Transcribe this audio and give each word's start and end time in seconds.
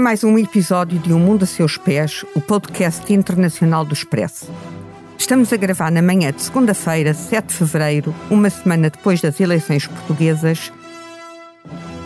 Mais 0.00 0.24
um 0.24 0.38
episódio 0.38 0.98
de 0.98 1.12
Um 1.12 1.18
Mundo 1.18 1.42
a 1.42 1.46
Seus 1.46 1.76
Pés, 1.76 2.24
o 2.34 2.40
podcast 2.40 3.12
internacional 3.12 3.84
do 3.84 3.92
Expresso. 3.92 4.50
Estamos 5.18 5.52
a 5.52 5.58
gravar 5.58 5.92
na 5.92 6.00
manhã 6.00 6.32
de 6.32 6.40
segunda-feira, 6.40 7.12
7 7.12 7.48
de 7.48 7.52
fevereiro, 7.52 8.14
uma 8.30 8.48
semana 8.48 8.88
depois 8.88 9.20
das 9.20 9.38
eleições 9.38 9.86
portuguesas, 9.86 10.72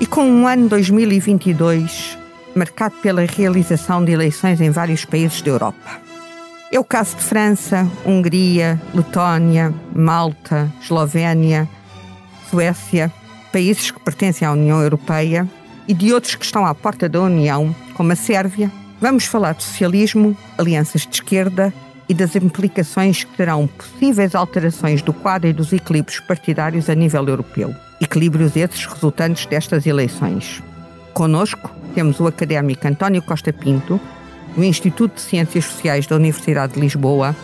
e 0.00 0.06
com 0.06 0.24
um 0.24 0.48
ano 0.48 0.68
2022 0.68 2.18
marcado 2.56 2.96
pela 2.96 3.24
realização 3.24 4.04
de 4.04 4.10
eleições 4.10 4.60
em 4.60 4.70
vários 4.70 5.04
países 5.04 5.40
da 5.40 5.52
Europa. 5.52 6.00
É 6.72 6.80
o 6.80 6.84
caso 6.84 7.14
de 7.14 7.22
França, 7.22 7.88
Hungria, 8.04 8.82
Letónia, 8.92 9.72
Malta, 9.94 10.68
Eslovénia, 10.82 11.68
Suécia, 12.50 13.12
países 13.52 13.92
que 13.92 14.00
pertencem 14.00 14.48
à 14.48 14.50
União 14.50 14.82
Europeia 14.82 15.48
e 15.86 15.94
de 15.94 16.12
outros 16.12 16.34
que 16.34 16.44
estão 16.44 16.66
à 16.66 16.74
porta 16.74 17.08
da 17.08 17.20
União, 17.20 17.74
como 17.94 18.12
a 18.12 18.16
Sérvia. 18.16 18.70
Vamos 19.00 19.24
falar 19.24 19.54
de 19.54 19.62
socialismo, 19.62 20.36
alianças 20.58 21.02
de 21.02 21.14
esquerda 21.14 21.72
e 22.08 22.14
das 22.14 22.36
implicações 22.36 23.24
que 23.24 23.36
terão 23.36 23.66
possíveis 23.66 24.34
alterações 24.34 25.02
do 25.02 25.12
quadro 25.12 25.48
e 25.48 25.52
dos 25.52 25.72
equilíbrios 25.72 26.20
partidários 26.20 26.90
a 26.90 26.94
nível 26.94 27.26
europeu. 27.26 27.74
Equilíbrios 28.00 28.56
esses 28.56 28.84
resultantes 28.84 29.46
destas 29.46 29.86
eleições. 29.86 30.62
Conosco 31.12 31.70
temos 31.94 32.20
o 32.20 32.26
académico 32.26 32.86
António 32.86 33.22
Costa 33.22 33.52
Pinto, 33.52 34.00
do 34.54 34.64
Instituto 34.64 35.14
de 35.14 35.20
Ciências 35.20 35.64
Sociais 35.64 36.06
da 36.06 36.16
Universidade 36.16 36.74
de 36.74 36.80
Lisboa, 36.80 37.34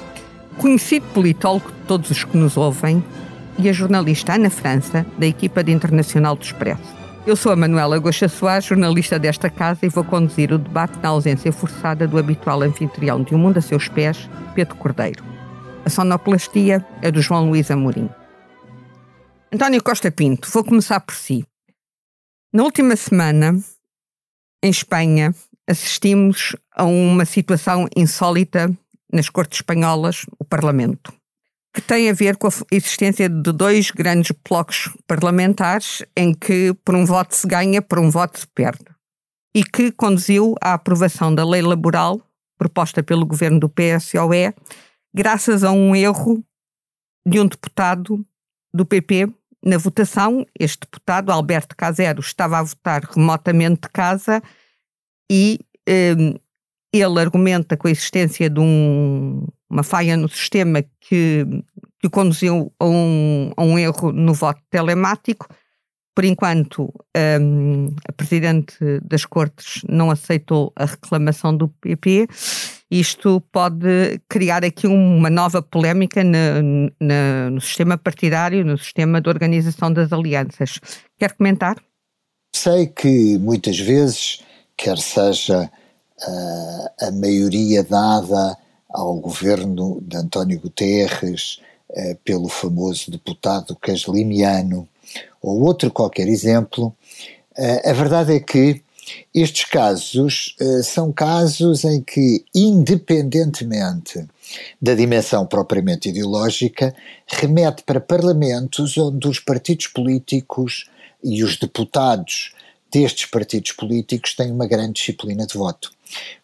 conhecido 0.58 1.06
politólogo 1.14 1.70
de 1.70 1.86
todos 1.86 2.10
os 2.10 2.24
que 2.24 2.36
nos 2.36 2.56
ouvem, 2.56 3.02
e 3.58 3.68
a 3.68 3.72
jornalista 3.72 4.34
Ana 4.34 4.50
França, 4.50 5.06
da 5.18 5.26
equipa 5.26 5.62
de 5.62 5.72
Internacional 5.72 6.34
do 6.34 6.42
Expresso. 6.42 6.99
Eu 7.30 7.36
sou 7.36 7.52
a 7.52 7.56
Manuela 7.56 7.96
Goxa 8.00 8.28
Soares, 8.28 8.64
jornalista 8.64 9.16
desta 9.16 9.48
casa, 9.48 9.86
e 9.86 9.88
vou 9.88 10.02
conduzir 10.02 10.52
o 10.52 10.58
debate 10.58 10.98
na 10.98 11.10
ausência 11.10 11.52
forçada 11.52 12.04
do 12.04 12.18
habitual 12.18 12.60
anfitrião 12.60 13.22
de 13.22 13.36
Um 13.36 13.38
Mundo 13.38 13.58
a 13.58 13.60
Seus 13.60 13.86
Pés, 13.86 14.28
Pedro 14.52 14.74
Cordeiro. 14.74 15.22
A 15.84 15.88
sonoplastia 15.88 16.84
é 17.00 17.08
do 17.08 17.22
João 17.22 17.48
Luís 17.48 17.70
Amorim. 17.70 18.10
António 19.54 19.80
Costa 19.80 20.10
Pinto, 20.10 20.50
vou 20.50 20.64
começar 20.64 20.98
por 20.98 21.14
si. 21.14 21.46
Na 22.52 22.64
última 22.64 22.96
semana, 22.96 23.56
em 24.60 24.70
Espanha, 24.70 25.32
assistimos 25.68 26.56
a 26.74 26.82
uma 26.82 27.24
situação 27.24 27.86
insólita 27.96 28.76
nas 29.12 29.28
Cortes 29.28 29.58
Espanholas, 29.58 30.26
o 30.36 30.44
Parlamento 30.44 31.19
que 31.72 31.80
tem 31.80 32.10
a 32.10 32.12
ver 32.12 32.36
com 32.36 32.48
a 32.48 32.50
existência 32.70 33.28
de 33.28 33.52
dois 33.52 33.90
grandes 33.90 34.36
blocos 34.48 34.88
parlamentares 35.06 36.02
em 36.16 36.34
que 36.34 36.74
por 36.84 36.94
um 36.94 37.04
voto 37.04 37.34
se 37.34 37.46
ganha, 37.46 37.80
por 37.80 37.98
um 37.98 38.10
voto 38.10 38.40
se 38.40 38.46
perde. 38.48 38.84
E 39.54 39.64
que 39.64 39.92
conduziu 39.92 40.54
à 40.60 40.74
aprovação 40.74 41.34
da 41.34 41.44
lei 41.44 41.62
laboral 41.62 42.20
proposta 42.58 43.02
pelo 43.02 43.24
governo 43.24 43.58
do 43.58 43.68
PSOE, 43.68 44.52
graças 45.14 45.64
a 45.64 45.70
um 45.72 45.96
erro 45.96 46.44
de 47.26 47.40
um 47.40 47.46
deputado 47.46 48.24
do 48.74 48.84
PP 48.84 49.32
na 49.64 49.78
votação. 49.78 50.46
Este 50.58 50.80
deputado, 50.80 51.30
Alberto 51.30 51.76
Casero, 51.76 52.20
estava 52.20 52.58
a 52.58 52.62
votar 52.62 53.02
remotamente 53.04 53.82
de 53.82 53.88
casa 53.88 54.42
e 55.30 55.58
eh, 55.88 56.14
ele 56.92 57.20
argumenta 57.20 57.76
com 57.76 57.88
a 57.88 57.90
existência 57.90 58.50
de 58.50 58.60
um, 58.60 59.46
uma 59.70 59.82
falha 59.82 60.16
no 60.16 60.28
sistema 60.28 60.82
que, 61.00 61.46
que 62.00 62.08
conduziu 62.10 62.72
a 62.78 62.84
um, 62.84 63.52
a 63.56 63.62
um 63.62 63.78
erro 63.78 64.12
no 64.12 64.34
voto 64.34 64.60
telemático. 64.68 65.46
Por 66.14 66.24
enquanto, 66.24 66.92
um, 67.40 67.86
a 68.06 68.12
Presidente 68.12 68.74
das 69.02 69.24
Cortes 69.24 69.82
não 69.88 70.10
aceitou 70.10 70.72
a 70.74 70.84
reclamação 70.84 71.56
do 71.56 71.68
PP. 71.68 72.26
Isto 72.90 73.40
pode 73.52 74.20
criar 74.28 74.64
aqui 74.64 74.88
uma 74.88 75.30
nova 75.30 75.62
polémica 75.62 76.24
na, 76.24 76.60
na, 77.00 77.50
no 77.50 77.60
sistema 77.60 77.96
partidário, 77.96 78.64
no 78.64 78.76
sistema 78.76 79.20
de 79.20 79.28
organização 79.28 79.92
das 79.92 80.12
alianças. 80.12 80.80
Quer 81.16 81.32
comentar? 81.34 81.76
Sei 82.54 82.88
que 82.88 83.38
muitas 83.38 83.78
vezes, 83.78 84.42
quer 84.76 84.98
seja 84.98 85.70
uh, 86.26 87.06
a 87.06 87.12
maioria 87.12 87.84
dada 87.84 88.58
ao 88.92 89.14
governo 89.16 90.00
de 90.02 90.16
António 90.16 90.60
Guterres 90.60 91.60
uh, 91.90 92.16
pelo 92.24 92.48
famoso 92.48 93.10
deputado 93.10 93.76
caslimiano 93.76 94.88
ou 95.42 95.62
outro 95.62 95.90
qualquer 95.90 96.28
exemplo, 96.28 96.94
uh, 97.58 97.88
a 97.88 97.92
verdade 97.92 98.34
é 98.34 98.40
que 98.40 98.82
estes 99.34 99.64
casos 99.64 100.54
são 100.84 101.10
casos 101.10 101.82
em 101.82 102.00
que, 102.00 102.44
independentemente 102.54 104.24
da 104.80 104.94
dimensão 104.94 105.44
propriamente 105.46 106.10
ideológica, 106.10 106.94
remete 107.26 107.82
para 107.82 108.00
parlamentos 108.00 108.96
onde 108.96 109.26
os 109.26 109.40
partidos 109.40 109.88
políticos 109.88 110.88
e 111.24 111.42
os 111.42 111.56
deputados 111.56 112.52
destes 112.90 113.26
partidos 113.26 113.72
políticos 113.72 114.34
têm 114.34 114.50
uma 114.50 114.66
grande 114.66 114.94
disciplina 114.94 115.46
de 115.46 115.56
voto. 115.56 115.92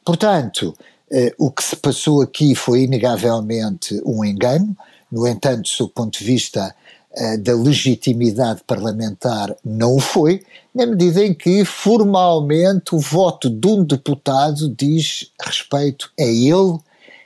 Portanto, 0.04 0.76
eh, 0.78 0.95
o 1.38 1.50
que 1.50 1.62
se 1.62 1.76
passou 1.76 2.20
aqui 2.20 2.54
foi 2.54 2.82
inegavelmente 2.82 4.00
um 4.04 4.24
engano, 4.24 4.76
no 5.10 5.26
entanto, 5.26 5.70
do 5.78 5.88
ponto 5.88 6.18
de 6.18 6.24
vista 6.24 6.74
eh, 7.18 7.38
da 7.38 7.54
legitimidade 7.54 8.60
parlamentar, 8.66 9.56
não 9.64 9.96
o 9.96 10.00
foi, 10.00 10.42
na 10.74 10.84
medida 10.84 11.24
em 11.24 11.32
que 11.32 11.64
formalmente 11.64 12.94
o 12.94 12.98
voto 12.98 13.48
de 13.48 13.66
um 13.68 13.82
deputado 13.82 14.68
diz 14.68 15.32
respeito 15.40 16.12
a 16.20 16.24
ele 16.24 16.78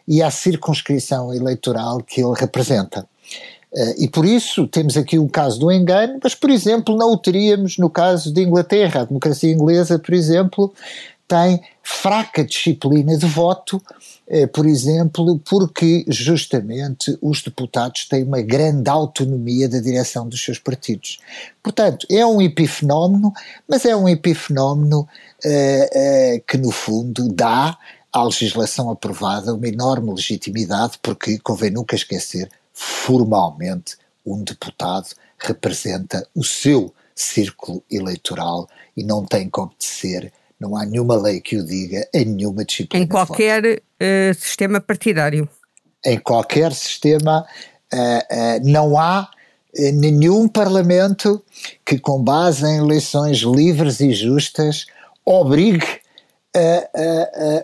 e 0.07 0.23
à 0.23 0.31
circunscrição 0.31 1.35
eleitoral 1.35 2.05
que 2.05 2.23
ele 2.23 2.35
representa. 2.39 3.05
Uh, 3.73 3.95
e 3.99 4.09
por 4.09 4.25
isso 4.25 4.65
temos 4.69 4.97
aqui 4.97 5.19
o 5.19 5.29
caso 5.29 5.59
do 5.59 5.73
engano, 5.73 6.21
mas, 6.23 6.37
por 6.37 6.51
exemplo, 6.51 6.97
não 6.97 7.13
o 7.13 7.19
teríamos 7.19 7.77
no 7.77 7.91
caso 7.91 8.33
de 8.33 8.43
Inglaterra. 8.43 9.01
A 9.01 9.05
democracia 9.05 9.53
inglesa, 9.53 9.99
por 9.99 10.15
exemplo, 10.15 10.73
tem 11.31 11.63
fraca 11.81 12.45
disciplina 12.45 13.17
de 13.17 13.25
voto, 13.25 13.81
eh, 14.27 14.49
por 14.49 14.67
exemplo, 14.67 15.39
porque 15.49 16.05
justamente 16.09 17.17
os 17.23 17.41
deputados 17.41 18.05
têm 18.09 18.25
uma 18.25 18.43
grande 18.43 18.91
autonomia 18.91 19.69
da 19.69 19.79
direção 19.79 20.29
dos 20.29 20.45
seus 20.45 20.59
partidos. 20.59 21.21
Portanto, 21.63 22.05
é 22.11 22.27
um 22.27 22.43
epifenómeno, 22.43 23.33
mas 23.69 23.85
é 23.85 23.95
um 23.95 24.09
epifenómeno 24.09 25.09
eh, 25.45 25.91
eh, 25.93 26.43
que, 26.45 26.59
no 26.59 26.73
fundo, 26.73 27.33
dá 27.33 27.79
à 28.13 28.25
legislação 28.25 28.91
aprovada 28.91 29.55
uma 29.55 29.69
enorme 29.69 30.13
legitimidade, 30.13 30.99
porque 31.01 31.39
convém 31.39 31.71
nunca 31.71 31.95
esquecer, 31.95 32.51
formalmente, 32.75 33.97
um 34.27 34.43
deputado 34.43 35.11
representa 35.39 36.27
o 36.35 36.43
seu 36.43 36.93
círculo 37.15 37.85
eleitoral 37.89 38.69
e 38.97 39.05
não 39.05 39.25
tem 39.25 39.49
que 39.49 39.61
obedecer 39.61 40.33
não 40.61 40.77
há 40.77 40.85
nenhuma 40.85 41.17
lei 41.17 41.41
que 41.41 41.57
o 41.57 41.65
diga 41.65 42.07
em 42.13 42.27
nenhuma 42.27 42.65
disciplina. 42.65 43.03
Em 43.03 43.09
qualquer 43.09 43.65
uh, 43.65 44.35
sistema 44.35 44.79
partidário. 44.81 45.49
Em 46.05 46.19
qualquer 46.19 46.73
sistema 46.75 47.47
uh, 47.93 47.97
uh, 47.97 48.69
não 48.69 48.99
há 48.99 49.31
nenhum 49.95 50.49
parlamento 50.49 51.43
que, 51.87 51.97
com 51.97 52.21
base 52.23 52.67
em 52.67 52.79
eleições 52.79 53.39
livres 53.39 54.01
e 54.01 54.13
justas, 54.13 54.87
obrigue 55.25 55.87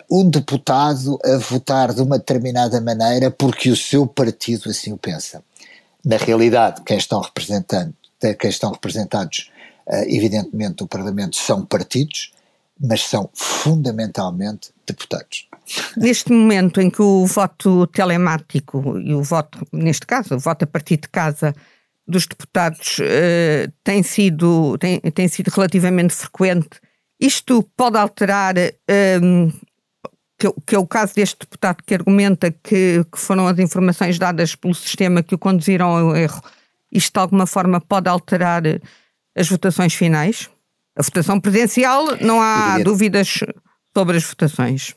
um 0.09 0.29
deputado 0.29 1.19
a 1.21 1.35
votar 1.35 1.93
de 1.93 2.01
uma 2.01 2.17
determinada 2.17 2.79
maneira 2.79 3.29
porque 3.29 3.69
o 3.69 3.75
seu 3.75 4.07
partido 4.07 4.69
assim 4.69 4.93
o 4.93 4.97
pensa. 4.97 5.43
Na 6.05 6.15
realidade, 6.15 6.81
quem 6.85 6.97
estão 6.97 7.19
representando, 7.19 7.93
quem 8.39 8.49
estão 8.49 8.71
representados, 8.71 9.51
evidentemente, 10.07 10.79
no 10.79 10.87
Parlamento 10.87 11.35
são 11.35 11.65
partidos, 11.65 12.31
mas 12.79 13.01
são 13.03 13.29
fundamentalmente 13.33 14.71
deputados. 14.85 15.47
Neste 15.95 16.31
momento 16.31 16.79
em 16.79 16.89
que 16.89 17.01
o 17.01 17.25
voto 17.25 17.87
telemático 17.87 18.97
e 18.99 19.13
o 19.13 19.21
voto, 19.21 19.65
neste 19.71 20.05
caso, 20.05 20.35
o 20.35 20.39
voto 20.39 20.63
a 20.63 20.67
partir 20.67 20.97
de 20.97 21.09
casa 21.09 21.53
dos 22.07 22.25
deputados 22.25 22.99
uh, 22.99 23.71
tem, 23.83 24.01
sido, 24.01 24.77
tem, 24.77 24.99
tem 24.99 25.27
sido 25.27 25.49
relativamente 25.49 26.13
frequente, 26.13 26.79
isto 27.19 27.63
pode 27.75 27.97
alterar, 27.97 28.55
um, 29.21 29.51
que, 30.39 30.51
que, 30.65 30.75
é 30.75 30.79
o 30.79 30.87
caso 30.87 31.15
deste 31.15 31.39
deputado 31.39 31.83
que 31.85 31.95
argumenta 31.95 32.51
que, 32.51 33.03
que 33.11 33.19
foram 33.19 33.47
as 33.47 33.57
informações 33.59 34.17
dadas 34.17 34.55
pelo 34.55 34.73
sistema 34.73 35.23
que 35.23 35.35
o 35.35 35.37
conduziram 35.37 35.87
ao 35.87 36.15
erro, 36.15 36.41
isto 36.91 37.13
de 37.13 37.19
alguma 37.19 37.45
forma 37.45 37.81
pode 37.81 38.07
alterar 38.07 38.63
as 39.35 39.49
votações 39.49 39.93
finais? 39.93 40.49
A 40.97 41.03
votação 41.03 41.39
presidencial, 41.39 42.17
não 42.19 42.41
há 42.41 42.69
Evidente. 42.69 42.83
dúvidas 42.85 43.39
sobre 43.95 44.17
as 44.17 44.23
votações. 44.23 44.95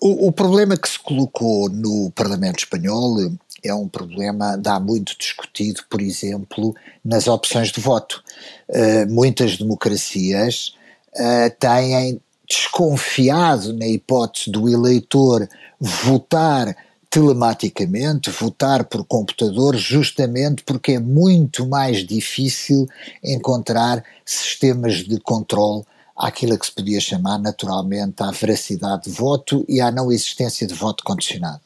O, 0.00 0.28
o, 0.28 0.32
problema 0.32 0.76
que 0.76 0.88
se 0.88 0.98
colocou 0.98 1.70
no 1.70 2.10
Parlamento 2.10 2.58
Espanhol 2.58 3.32
é 3.64 3.72
um 3.72 3.88
problema 3.88 4.56
dá 4.56 4.78
muito 4.80 5.16
discutido, 5.16 5.82
por 5.88 6.00
exemplo, 6.00 6.74
nas 7.04 7.28
opções 7.28 7.70
de 7.70 7.80
voto. 7.80 8.22
Uh, 8.68 9.10
muitas 9.12 9.56
democracias 9.56 10.74
uh, 11.14 11.50
têm 11.58 12.20
desconfiado 12.48 13.72
na 13.72 13.86
hipótese 13.86 14.50
do 14.50 14.68
eleitor 14.68 15.48
votar 15.80 16.76
telematicamente, 17.16 18.28
votar 18.28 18.84
por 18.84 19.02
computador, 19.02 19.74
justamente 19.74 20.62
porque 20.62 20.92
é 20.92 20.98
muito 20.98 21.66
mais 21.66 22.04
difícil 22.04 22.86
encontrar 23.24 24.04
sistemas 24.22 24.96
de 24.96 25.18
controle 25.20 25.82
àquilo 26.14 26.58
que 26.58 26.66
se 26.66 26.72
podia 26.72 27.00
chamar 27.00 27.38
naturalmente 27.38 28.22
à 28.22 28.30
veracidade 28.30 29.04
de 29.04 29.12
voto 29.12 29.64
e 29.66 29.80
à 29.80 29.90
não 29.90 30.12
existência 30.12 30.66
de 30.66 30.74
voto 30.74 31.02
condicionado. 31.04 31.62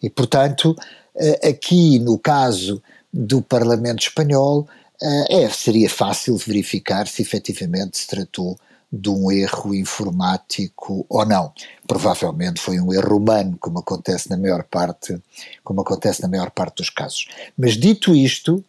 E, 0.00 0.08
portanto, 0.08 0.76
eh, 1.16 1.48
aqui 1.48 1.98
no 1.98 2.16
caso 2.16 2.80
do 3.12 3.42
Parlamento 3.42 4.02
Espanhol, 4.02 4.68
eh, 5.02 5.42
é, 5.42 5.50
seria 5.50 5.90
fácil 5.90 6.36
verificar 6.36 7.08
se 7.08 7.22
efetivamente 7.22 7.98
se 7.98 8.06
tratou 8.06 8.56
de 8.92 9.10
um 9.10 9.30
erro 9.30 9.74
informático 9.74 11.04
ou 11.08 11.24
não. 11.26 11.52
Provavelmente 11.86 12.60
foi 12.60 12.80
um 12.80 12.92
erro 12.92 13.16
humano, 13.16 13.56
como 13.60 13.80
acontece 13.80 14.30
na 14.30 14.36
maior 14.36 14.64
parte, 14.64 15.20
como 15.64 15.80
acontece 15.80 16.22
na 16.22 16.28
maior 16.28 16.50
parte 16.50 16.76
dos 16.76 16.90
casos. 16.90 17.28
Mas 17.58 17.74
dito 17.74 18.14
isto, 18.14 18.64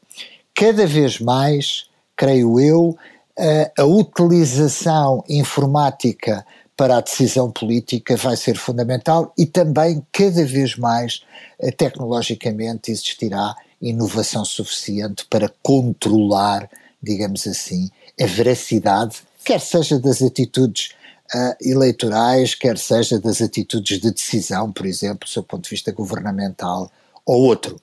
cada 0.56 0.88
vez 0.88 1.20
mais, 1.20 1.86
creio 2.16 2.60
eu, 2.60 2.98
a 3.78 3.84
utilização 3.86 5.24
informática 5.30 6.44
para 6.76 6.98
a 6.98 7.02
decisão 7.02 7.52
política 7.52 8.16
vai 8.16 8.36
ser 8.36 8.56
fundamental 8.58 9.34
e 9.38 9.46
também 9.46 10.06
cada 10.12 10.46
vez 10.46 10.76
mais 10.76 11.24
eh, 11.60 11.72
tecnologicamente 11.72 12.92
existirá 12.92 13.56
inovação 13.82 14.46
suficiente 14.46 15.26
para 15.28 15.52
controlar, 15.62 16.70
digamos 17.02 17.48
assim, 17.48 17.90
a 18.20 18.26
veracidade 18.26 19.22
quer 19.44 19.60
seja 19.60 20.00
das 20.00 20.22
atitudes 20.22 20.92
uh, 21.34 21.56
eleitorais, 21.62 22.56
quer 22.56 22.78
seja 22.78 23.20
das 23.20 23.42
atitudes 23.42 24.00
de 24.00 24.12
decisão, 24.12 24.72
por 24.72 24.86
exemplo, 24.86 25.28
do 25.28 25.30
seu 25.30 25.44
ponto 25.44 25.64
de 25.64 25.70
vista 25.70 25.92
governamental 25.92 26.92
ou 27.26 27.44
outro. 27.44 27.80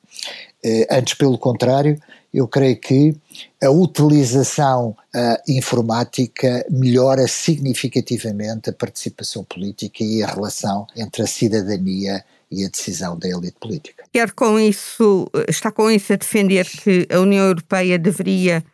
Uh, 0.64 0.86
antes, 0.90 1.14
pelo 1.14 1.38
contrário, 1.38 2.00
eu 2.32 2.48
creio 2.48 2.76
que 2.76 3.14
a 3.62 3.70
utilização 3.70 4.96
uh, 5.14 5.50
informática 5.52 6.66
melhora 6.68 7.28
significativamente 7.28 8.70
a 8.70 8.72
participação 8.72 9.44
política 9.44 10.02
e 10.02 10.22
a 10.22 10.26
relação 10.26 10.86
entre 10.96 11.22
a 11.22 11.26
cidadania 11.26 12.24
e 12.50 12.64
a 12.64 12.68
decisão 12.68 13.18
da 13.18 13.28
elite 13.28 13.56
política. 13.60 14.04
Quer 14.12 14.32
com 14.32 14.58
isso, 14.58 15.28
está 15.48 15.70
com 15.70 15.90
isso 15.90 16.12
a 16.12 16.16
defender 16.16 16.66
que 16.66 17.06
a 17.10 17.20
União 17.20 17.44
Europeia 17.44 17.98
deveria 17.98 18.64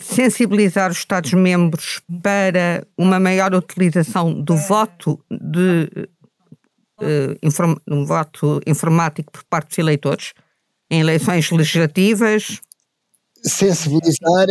sensibilizar 0.00 0.90
os 0.90 0.98
Estados-membros 0.98 2.00
para 2.22 2.86
uma 2.96 3.18
maior 3.18 3.54
utilização 3.54 4.32
do 4.32 4.56
voto 4.56 5.18
de 5.30 6.08
um 7.86 8.04
voto 8.04 8.60
informático 8.66 9.32
por 9.32 9.44
parte 9.44 9.68
dos 9.68 9.78
eleitores 9.78 10.32
em 10.90 11.00
eleições 11.00 11.50
legislativas. 11.50 12.60
Sensibilizar, 13.42 14.46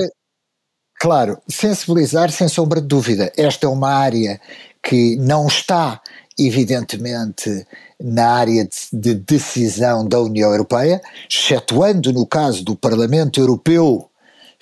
claro, 1.00 1.40
sensibilizar 1.50 2.32
sem 2.32 2.48
sombra 2.48 2.82
de 2.82 2.88
dúvida. 2.88 3.32
Esta 3.38 3.66
é 3.66 3.70
uma 3.70 3.92
área 3.92 4.40
que 4.84 5.16
não 5.16 5.48
está, 5.48 6.02
evidentemente, 6.38 7.66
na 8.00 8.30
área 8.30 8.68
de 8.92 9.16
decisão 9.16 10.08
da 10.08 10.20
União 10.20 10.52
Europeia, 10.52 11.02
excetuando 11.30 12.12
no 12.14 12.28
caso 12.28 12.64
do 12.64 12.76
Parlamento 12.76 13.40
Europeu 13.40 14.10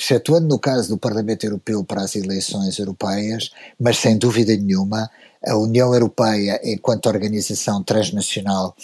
excetuando 0.04 0.48
no 0.48 0.60
caso 0.60 0.90
do 0.90 0.98
Parlamento 0.98 1.46
Europeu 1.46 1.84
para 1.84 2.02
as 2.02 2.16
eleições 2.16 2.78
europeias, 2.78 3.52
mas 3.80 3.98
sem 3.98 4.18
dúvida 4.18 4.56
nenhuma, 4.56 5.10
a 5.46 5.56
União 5.58 5.94
Europeia, 5.94 6.60
enquanto 6.64 7.08
organização 7.08 7.82
transnacional 7.82 8.76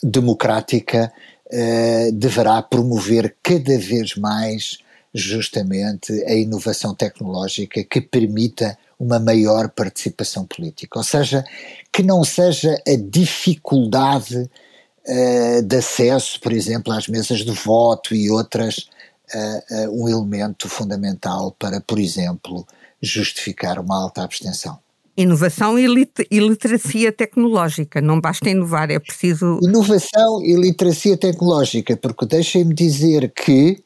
democrática, 0.00 1.12
eh, 1.50 2.10
deverá 2.12 2.62
promover 2.62 3.36
cada 3.42 3.76
vez 3.78 4.14
mais 4.16 4.78
justamente 5.12 6.12
a 6.24 6.34
inovação 6.34 6.94
tecnológica 6.94 7.82
que 7.84 8.00
permita 8.00 8.76
uma 8.98 9.18
maior 9.18 9.68
participação 9.70 10.44
política. 10.44 10.98
Ou 10.98 11.04
seja, 11.04 11.44
que 11.92 12.02
não 12.02 12.24
seja 12.24 12.74
a 12.86 12.96
dificuldade 12.96 14.36
uh, 14.36 15.62
de 15.62 15.76
acesso, 15.76 16.40
por 16.40 16.52
exemplo, 16.52 16.92
às 16.92 17.06
mesas 17.06 17.40
de 17.40 17.52
voto 17.52 18.14
e 18.14 18.30
outras 18.30 18.88
uh, 19.34 19.88
uh, 19.88 20.02
um 20.04 20.08
elemento 20.08 20.68
fundamental 20.68 21.54
para, 21.58 21.80
por 21.80 21.98
exemplo, 21.98 22.66
justificar 23.02 23.78
uma 23.78 24.02
alta 24.02 24.22
abstenção. 24.22 24.78
Inovação 25.16 25.78
e, 25.78 25.86
lit 25.86 26.26
e 26.28 26.40
literacia 26.40 27.12
tecnológica, 27.12 28.00
não 28.00 28.20
basta 28.20 28.50
inovar, 28.50 28.90
é 28.90 28.98
preciso. 28.98 29.60
Inovação 29.62 30.42
e 30.42 30.54
literacia 30.54 31.16
tecnológica, 31.16 31.96
porque 31.96 32.26
deixem-me 32.26 32.74
dizer 32.74 33.32
que 33.32 33.80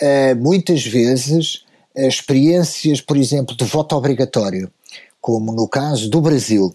uh, 0.00 0.36
muitas 0.36 0.86
vezes 0.86 1.64
experiências, 1.94 3.00
por 3.00 3.16
exemplo, 3.16 3.56
de 3.56 3.64
voto 3.64 3.96
obrigatório, 3.96 4.70
como 5.20 5.52
no 5.52 5.68
caso 5.68 6.08
do 6.08 6.20
Brasil, 6.20 6.74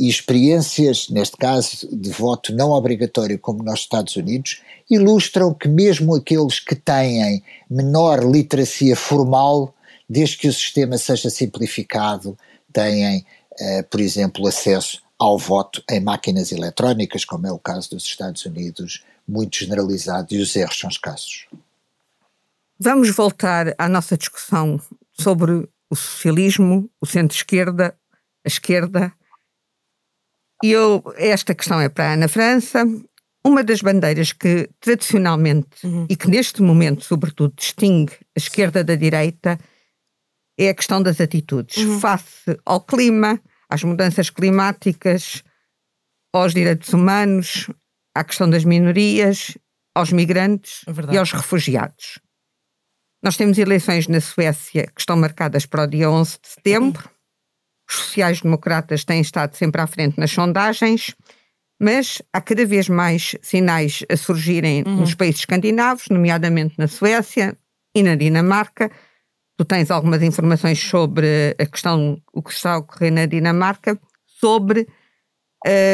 e 0.00 0.08
experiências, 0.08 1.10
neste 1.10 1.36
caso 1.36 1.86
de 1.92 2.10
voto 2.10 2.54
não 2.54 2.70
obrigatório, 2.70 3.38
como 3.38 3.62
nos 3.62 3.80
Estados 3.80 4.16
Unidos, 4.16 4.62
ilustram 4.90 5.52
que 5.52 5.68
mesmo 5.68 6.14
aqueles 6.14 6.58
que 6.58 6.74
têm 6.74 7.44
menor 7.68 8.24
literacia 8.24 8.96
formal, 8.96 9.74
desde 10.08 10.38
que 10.38 10.48
o 10.48 10.52
sistema 10.52 10.96
seja 10.96 11.28
simplificado, 11.28 12.36
têm, 12.72 13.26
eh, 13.58 13.82
por 13.82 14.00
exemplo, 14.00 14.46
acesso 14.46 15.02
ao 15.18 15.36
voto 15.36 15.82
em 15.90 16.00
máquinas 16.00 16.50
eletrónicas, 16.50 17.26
como 17.26 17.46
é 17.46 17.52
o 17.52 17.58
caso 17.58 17.90
dos 17.90 18.04
Estados 18.04 18.46
Unidos, 18.46 19.04
muito 19.28 19.58
generalizado 19.58 20.34
e 20.34 20.40
os 20.40 20.56
erros 20.56 20.78
são 20.78 20.88
escassos. 20.88 21.46
Vamos 22.78 23.10
voltar 23.10 23.74
à 23.76 23.86
nossa 23.86 24.16
discussão 24.16 24.80
sobre 25.12 25.68
o 25.90 25.94
socialismo, 25.94 26.88
o 26.98 27.04
centro-esquerda, 27.04 27.94
a 28.42 28.48
esquerda. 28.48 29.12
E 30.62 30.70
eu, 30.70 31.02
esta 31.16 31.54
questão 31.54 31.80
é 31.80 31.88
para 31.88 32.10
a 32.10 32.12
Ana 32.14 32.28
França. 32.28 32.84
Uma 33.44 33.64
das 33.64 33.80
bandeiras 33.80 34.32
que 34.32 34.68
tradicionalmente 34.80 35.86
uhum. 35.86 36.06
e 36.08 36.14
que 36.14 36.28
neste 36.28 36.60
momento, 36.60 37.04
sobretudo, 37.04 37.54
distingue 37.56 38.12
a 38.36 38.38
esquerda 38.38 38.84
da 38.84 38.94
direita 38.94 39.58
é 40.58 40.68
a 40.68 40.74
questão 40.74 41.02
das 41.02 41.20
atitudes 41.20 41.78
uhum. 41.78 41.98
face 42.00 42.58
ao 42.66 42.82
clima, 42.82 43.40
às 43.68 43.82
mudanças 43.82 44.28
climáticas, 44.28 45.42
aos 46.34 46.52
direitos 46.52 46.92
humanos, 46.92 47.70
à 48.14 48.22
questão 48.22 48.48
das 48.48 48.64
minorias, 48.64 49.56
aos 49.94 50.12
migrantes 50.12 50.82
é 50.86 51.14
e 51.14 51.18
aos 51.18 51.32
refugiados. 51.32 52.18
Nós 53.22 53.36
temos 53.36 53.56
eleições 53.58 54.06
na 54.06 54.20
Suécia 54.20 54.86
que 54.86 55.00
estão 55.00 55.16
marcadas 55.16 55.64
para 55.64 55.84
o 55.84 55.86
dia 55.86 56.10
11 56.10 56.38
de 56.42 56.48
setembro. 56.48 57.10
Os 57.90 57.96
sociais-democratas 57.96 59.04
têm 59.04 59.20
estado 59.20 59.56
sempre 59.56 59.80
à 59.80 59.86
frente 59.86 60.18
nas 60.18 60.30
sondagens 60.30 61.14
mas 61.80 62.20
há 62.30 62.42
cada 62.42 62.66
vez 62.66 62.90
mais 62.90 63.34
sinais 63.40 64.04
a 64.10 64.16
surgirem 64.16 64.84
uhum. 64.86 64.96
nos 64.96 65.14
países 65.14 65.40
escandinavos, 65.40 66.10
nomeadamente 66.10 66.74
na 66.76 66.86
Suécia 66.86 67.56
e 67.94 68.02
na 68.02 68.14
Dinamarca. 68.14 68.90
Tu 69.56 69.64
tens 69.64 69.90
algumas 69.90 70.22
informações 70.22 70.78
sobre 70.78 71.56
a 71.58 71.64
questão, 71.64 72.20
o 72.34 72.42
que 72.42 72.52
está 72.52 72.74
a 72.74 72.78
ocorrer 72.78 73.10
na 73.10 73.24
Dinamarca, 73.24 73.98
sobre 74.26 74.86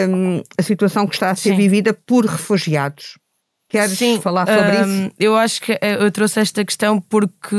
um, 0.09 0.43
a 0.59 0.63
situação 0.63 1.07
que 1.07 1.15
está 1.15 1.31
a 1.31 1.37
ser 1.37 1.51
Sim. 1.51 1.57
vivida 1.57 1.95
por 1.95 2.27
refugiados. 2.27 3.17
Queres 3.69 3.97
Sim, 3.97 4.21
falar 4.21 4.47
sobre 4.47 4.85
um, 4.85 5.07
isso? 5.07 5.15
Eu 5.19 5.37
acho 5.37 5.61
que 5.61 5.73
eh, 5.73 5.99
eu 6.01 6.11
trouxe 6.11 6.41
esta 6.41 6.65
questão 6.65 7.01
porque, 7.01 7.57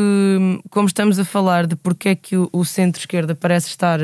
como 0.70 0.88
estamos 0.88 1.18
a 1.20 1.26
falar 1.26 1.66
de 1.66 1.76
porque 1.78 2.10
é 2.10 2.16
que 2.16 2.36
o, 2.36 2.50
o 2.52 2.64
centro-esquerda 2.64 3.36
parece 3.36 3.68
estar 3.68 4.00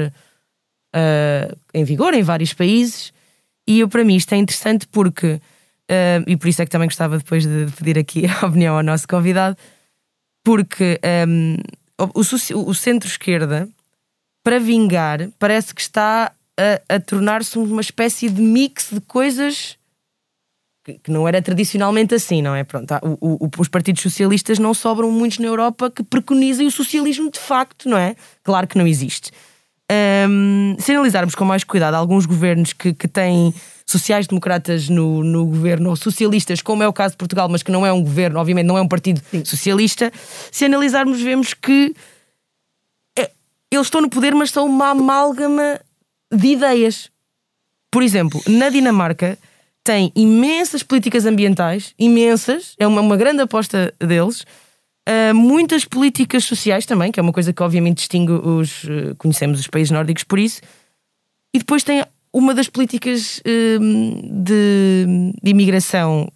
uh, 0.93 1.57
em 1.73 1.83
vigor 1.83 2.13
em 2.13 2.23
vários 2.23 2.53
países, 2.53 3.13
e 3.67 3.79
eu, 3.79 3.87
para 3.87 4.03
mim, 4.03 4.15
isto 4.15 4.33
é 4.33 4.37
interessante 4.37 4.87
porque, 4.87 5.33
uh, 5.33 6.23
e 6.27 6.37
por 6.37 6.47
isso 6.47 6.61
é 6.61 6.65
que 6.65 6.71
também 6.71 6.87
gostava 6.87 7.17
depois 7.17 7.45
de 7.45 7.67
pedir 7.77 7.97
aqui 7.97 8.25
a 8.41 8.45
opinião 8.45 8.75
ao 8.77 8.83
nosso 8.83 9.07
convidado, 9.07 9.57
porque 10.43 10.99
um, 11.27 11.55
o, 11.97 12.69
o 12.69 12.73
centro-esquerda, 12.73 13.67
para 14.43 14.59
vingar, 14.59 15.29
parece 15.39 15.73
que 15.73 15.81
está 15.81 16.33
a, 16.59 16.95
a 16.95 16.99
tornar-se 16.99 17.57
uma 17.57 17.81
espécie 17.81 18.29
de 18.29 18.41
mix 18.41 18.89
de 18.91 18.99
coisas 18.99 19.77
que, 20.83 20.95
que, 20.95 21.09
não 21.09 21.25
era 21.25 21.41
tradicionalmente 21.41 22.13
assim, 22.13 22.41
não 22.41 22.53
é? 22.53 22.65
Pronto, 22.65 22.93
o, 23.21 23.45
o, 23.45 23.49
os 23.57 23.69
partidos 23.69 24.01
socialistas 24.01 24.59
não 24.59 24.73
sobram 24.73 25.09
muitos 25.09 25.39
na 25.39 25.47
Europa 25.47 25.89
que 25.89 26.03
preconizem 26.03 26.67
o 26.67 26.71
socialismo 26.71 27.31
de 27.31 27.39
facto, 27.39 27.87
não 27.87 27.97
é? 27.97 28.17
Claro 28.43 28.67
que 28.67 28.77
não 28.77 28.85
existe 28.85 29.31
um, 29.91 30.75
se 30.79 30.91
analisarmos 30.91 31.35
com 31.35 31.45
mais 31.45 31.63
cuidado 31.63 31.95
alguns 31.95 32.25
governos 32.25 32.73
que, 32.73 32.93
que 32.93 33.07
têm 33.07 33.53
sociais-democratas 33.85 34.89
no, 34.89 35.23
no 35.23 35.45
governo, 35.45 35.89
ou 35.89 35.95
socialistas, 35.95 36.61
como 36.61 36.83
é 36.83 36.87
o 36.87 36.93
caso 36.93 37.13
de 37.13 37.17
Portugal, 37.17 37.49
mas 37.49 37.61
que 37.61 37.71
não 37.71 37.85
é 37.85 37.91
um 37.91 38.01
governo, 38.01 38.39
obviamente 38.39 38.65
não 38.65 38.77
é 38.77 38.81
um 38.81 38.87
partido 38.87 39.21
Sim. 39.29 39.43
socialista, 39.43 40.11
se 40.51 40.65
analisarmos, 40.65 41.21
vemos 41.21 41.53
que 41.53 41.93
é, 43.17 43.29
eles 43.69 43.87
estão 43.87 44.01
no 44.01 44.09
poder, 44.09 44.33
mas 44.33 44.51
são 44.51 44.65
uma 44.65 44.89
amálgama 44.89 45.79
de 46.31 46.47
ideias. 46.47 47.11
Por 47.91 48.01
exemplo, 48.01 48.41
na 48.47 48.69
Dinamarca 48.69 49.37
tem 49.83 50.11
imensas 50.15 50.81
políticas 50.81 51.25
ambientais, 51.25 51.93
imensas, 51.99 52.73
é 52.79 52.87
uma, 52.87 53.01
uma 53.01 53.17
grande 53.17 53.41
aposta 53.41 53.93
deles. 53.99 54.45
Uh, 55.07 55.35
muitas 55.35 55.83
políticas 55.83 56.45
sociais 56.45 56.85
também, 56.85 57.11
que 57.11 57.19
é 57.19 57.23
uma 57.23 57.33
coisa 57.33 57.51
que 57.51 57.61
obviamente 57.61 57.97
distingue 57.97 58.31
os. 58.31 58.85
Uh, 58.85 59.15
conhecemos 59.17 59.59
os 59.59 59.67
países 59.67 59.91
nórdicos 59.91 60.23
por 60.23 60.39
isso. 60.39 60.61
E 61.53 61.59
depois 61.59 61.83
tem 61.83 62.03
uma 62.31 62.53
das 62.53 62.69
políticas 62.69 63.39
uh, 63.39 63.79
de, 64.43 65.33
de, 65.43 65.51
imigração, 65.51 66.31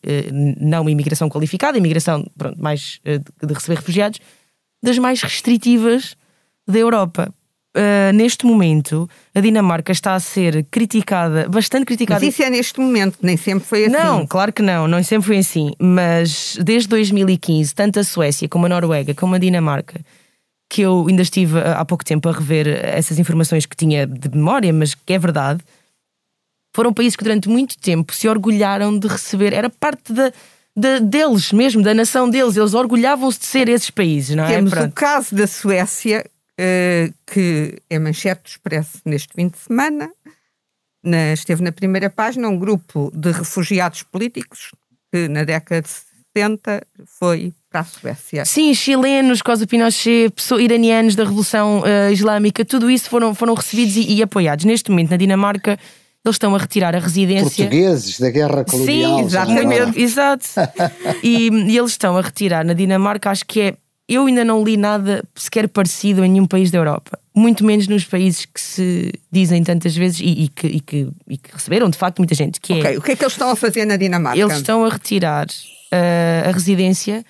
não 0.60 0.88
imigração 0.90 1.30
qualificada, 1.30 1.78
imigração 1.78 2.26
pronto, 2.38 2.62
mais 2.62 3.00
de 3.04 3.54
receber 3.54 3.76
refugiados, 3.76 4.20
das 4.84 4.98
mais 4.98 5.22
restritivas 5.22 6.16
da 6.68 6.78
Europa. 6.78 7.34
Uh, 7.78 8.12
neste 8.14 8.46
momento, 8.46 9.08
a 9.36 9.40
Dinamarca 9.40 9.92
está 9.92 10.16
a 10.16 10.20
ser 10.20 10.66
criticada, 10.72 11.48
bastante 11.48 11.86
criticada. 11.86 12.20
Mas 12.20 12.34
isso 12.34 12.42
é 12.42 12.50
neste 12.50 12.80
momento, 12.80 13.20
nem 13.22 13.38
sempre 13.38 13.68
foi 13.68 13.86
assim. 13.86 13.94
Não, 13.94 14.26
claro 14.26 14.52
que 14.52 14.62
não, 14.62 14.88
não 14.88 15.04
sempre 15.04 15.28
foi 15.28 15.38
assim. 15.38 15.74
Mas 15.80 16.58
desde 16.60 16.90
2015, 16.90 17.76
tanto 17.76 18.00
a 18.00 18.04
Suécia 18.04 18.50
como 18.50 18.66
a 18.66 18.70
Noruega, 18.70 19.14
como 19.14 19.36
a 19.36 19.38
Dinamarca, 19.38 20.02
que 20.70 20.82
eu 20.82 21.06
ainda 21.08 21.22
estive 21.22 21.60
há 21.60 21.86
pouco 21.86 22.04
tempo 22.04 22.28
a 22.28 22.32
rever 22.32 22.68
essas 22.68 23.20
informações 23.20 23.66
que 23.66 23.76
tinha 23.76 24.08
de 24.08 24.30
memória, 24.30 24.74
mas 24.74 24.96
que 24.96 25.14
é 25.14 25.20
verdade, 25.20 25.64
foram 26.76 26.92
países 26.92 27.16
que 27.16 27.24
durante 27.24 27.48
muito 27.48 27.78
tempo 27.78 28.14
se 28.14 28.28
orgulharam 28.28 28.98
de 28.98 29.08
receber, 29.08 29.54
era 29.54 29.70
parte 29.70 30.12
da 30.12 30.32
de, 30.78 31.00
deles 31.00 31.52
mesmo, 31.52 31.82
da 31.82 31.94
nação 31.94 32.30
deles. 32.30 32.56
Eles 32.56 32.76
orgulhavam-se 32.76 33.40
de 33.40 33.46
ser 33.48 33.68
esses 33.68 33.90
países, 33.90 34.36
não 34.36 34.44
é? 34.44 34.48
Temos 34.48 34.70
Pronto. 34.70 34.90
o 34.90 34.92
caso 34.92 35.34
da 35.34 35.48
Suécia, 35.48 36.24
que 37.26 37.82
é 37.90 38.00
manchete 38.00 38.44
do 38.44 38.50
Expresso 38.50 39.02
neste 39.06 39.34
fim 39.34 39.48
de 39.48 39.58
semana. 39.58 40.12
Na, 41.04 41.34
esteve 41.34 41.64
na 41.64 41.72
primeira 41.72 42.10
página 42.10 42.50
um 42.50 42.58
grupo 42.58 43.12
de 43.16 43.32
refugiados 43.32 44.04
políticos 44.04 44.72
que 45.12 45.28
na 45.28 45.44
década 45.44 45.82
de 45.82 45.90
70 46.36 46.86
foi 47.06 47.54
para 47.70 47.82
a 47.82 47.84
Suécia. 47.84 48.46
Sim, 48.46 48.74
chilenos, 48.74 49.42
Cosa 49.42 49.66
Pinochet, 49.66 50.30
pessoas, 50.32 50.62
iranianos 50.62 51.16
da 51.16 51.24
Revolução 51.24 51.82
uh, 51.82 52.12
Islâmica, 52.12 52.64
tudo 52.66 52.90
isso 52.90 53.10
foram, 53.10 53.34
foram 53.34 53.54
recebidos 53.54 53.96
e, 53.96 54.16
e 54.16 54.24
apoiados. 54.24 54.66
Neste 54.66 54.90
momento, 54.90 55.12
na 55.12 55.18
Dinamarca, 55.18 55.78
eles 56.24 56.36
estão 56.36 56.54
a 56.54 56.58
retirar 56.58 56.96
a 56.96 57.00
residência. 57.00 57.66
Portugueses 57.66 58.20
da 58.20 58.30
guerra 58.30 58.66
colonial. 58.66 59.20
Sim, 59.20 59.26
exatamente, 59.26 60.02
exato. 60.02 60.46
E, 61.24 61.50
e, 61.50 61.78
eles 61.78 61.92
estão 61.92 62.18
a 62.18 62.22
retirar 62.22 62.66
na 62.66 62.74
Dinamarca, 62.74 63.32
acho 63.32 63.46
que 63.46 63.62
é. 63.62 63.78
Eu 64.08 64.26
ainda 64.26 64.46
não 64.46 64.64
li 64.64 64.78
nada 64.78 65.24
sequer 65.36 65.68
parecido 65.68 66.24
em 66.24 66.30
nenhum 66.30 66.46
país 66.46 66.72
da 66.72 66.78
Europa. 66.78 67.20
Muito 67.36 67.66
menos 67.66 67.88
nos 67.88 68.06
países 68.06 68.46
que 68.46 68.60
se 68.60 69.14
dizem 69.32 69.64
tantas 69.64 69.96
vezes 69.96 70.22
e, 70.22 70.44
e, 70.44 70.48
que, 70.48 70.68
e 70.68 70.80
que, 70.80 71.08
e 71.28 71.38
que, 71.38 71.52
receberam 71.52 71.90
de 71.90 71.98
facto 71.98 72.20
muita 72.20 72.34
gente. 72.34 72.60
Que 72.62 72.74
é, 72.74 72.98
o 72.98 73.02
que 73.02 73.12
é 73.12 73.16
que 73.16 73.24
eles 73.24 73.34
estão 73.34 73.50
a 73.50 73.56
fazer 73.56 73.86
na 73.86 73.98
Dinamarca? 73.98 74.40
Eles 74.40 74.58
estão 74.58 74.86
a 74.86 74.90
retirar 74.90 75.46
uh, 75.48 76.50
a 76.50 76.52
residência 76.52 77.26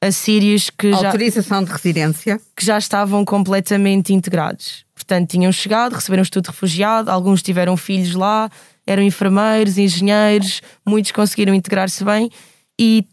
a 0.00 0.10
sírios 0.10 0.70
que 0.70 0.90
Autorização 0.92 1.60
já, 1.60 1.66
de 1.66 1.72
residência. 1.72 2.40
que 2.56 2.64
já 2.64 2.78
estavam 2.78 3.24
completamente 3.24 4.14
integrados. 4.14 4.84
Portanto, 4.94 5.30
tinham 5.30 5.52
chegado, 5.52 5.94
receberam 5.94 6.22
estudo 6.22 6.44
de 6.44 6.50
refugiado, 6.50 7.10
alguns 7.10 7.42
tiveram 7.42 7.76
filhos 7.76 8.14
lá, 8.14 8.50
eram 8.86 9.02
enfermeiros, 9.02 9.76
engenheiros, 9.76 10.62
muitos 10.86 11.12
conseguiram 11.12 11.54
integrar-se 11.54 12.02
bem 12.02 12.30
e 12.78 13.04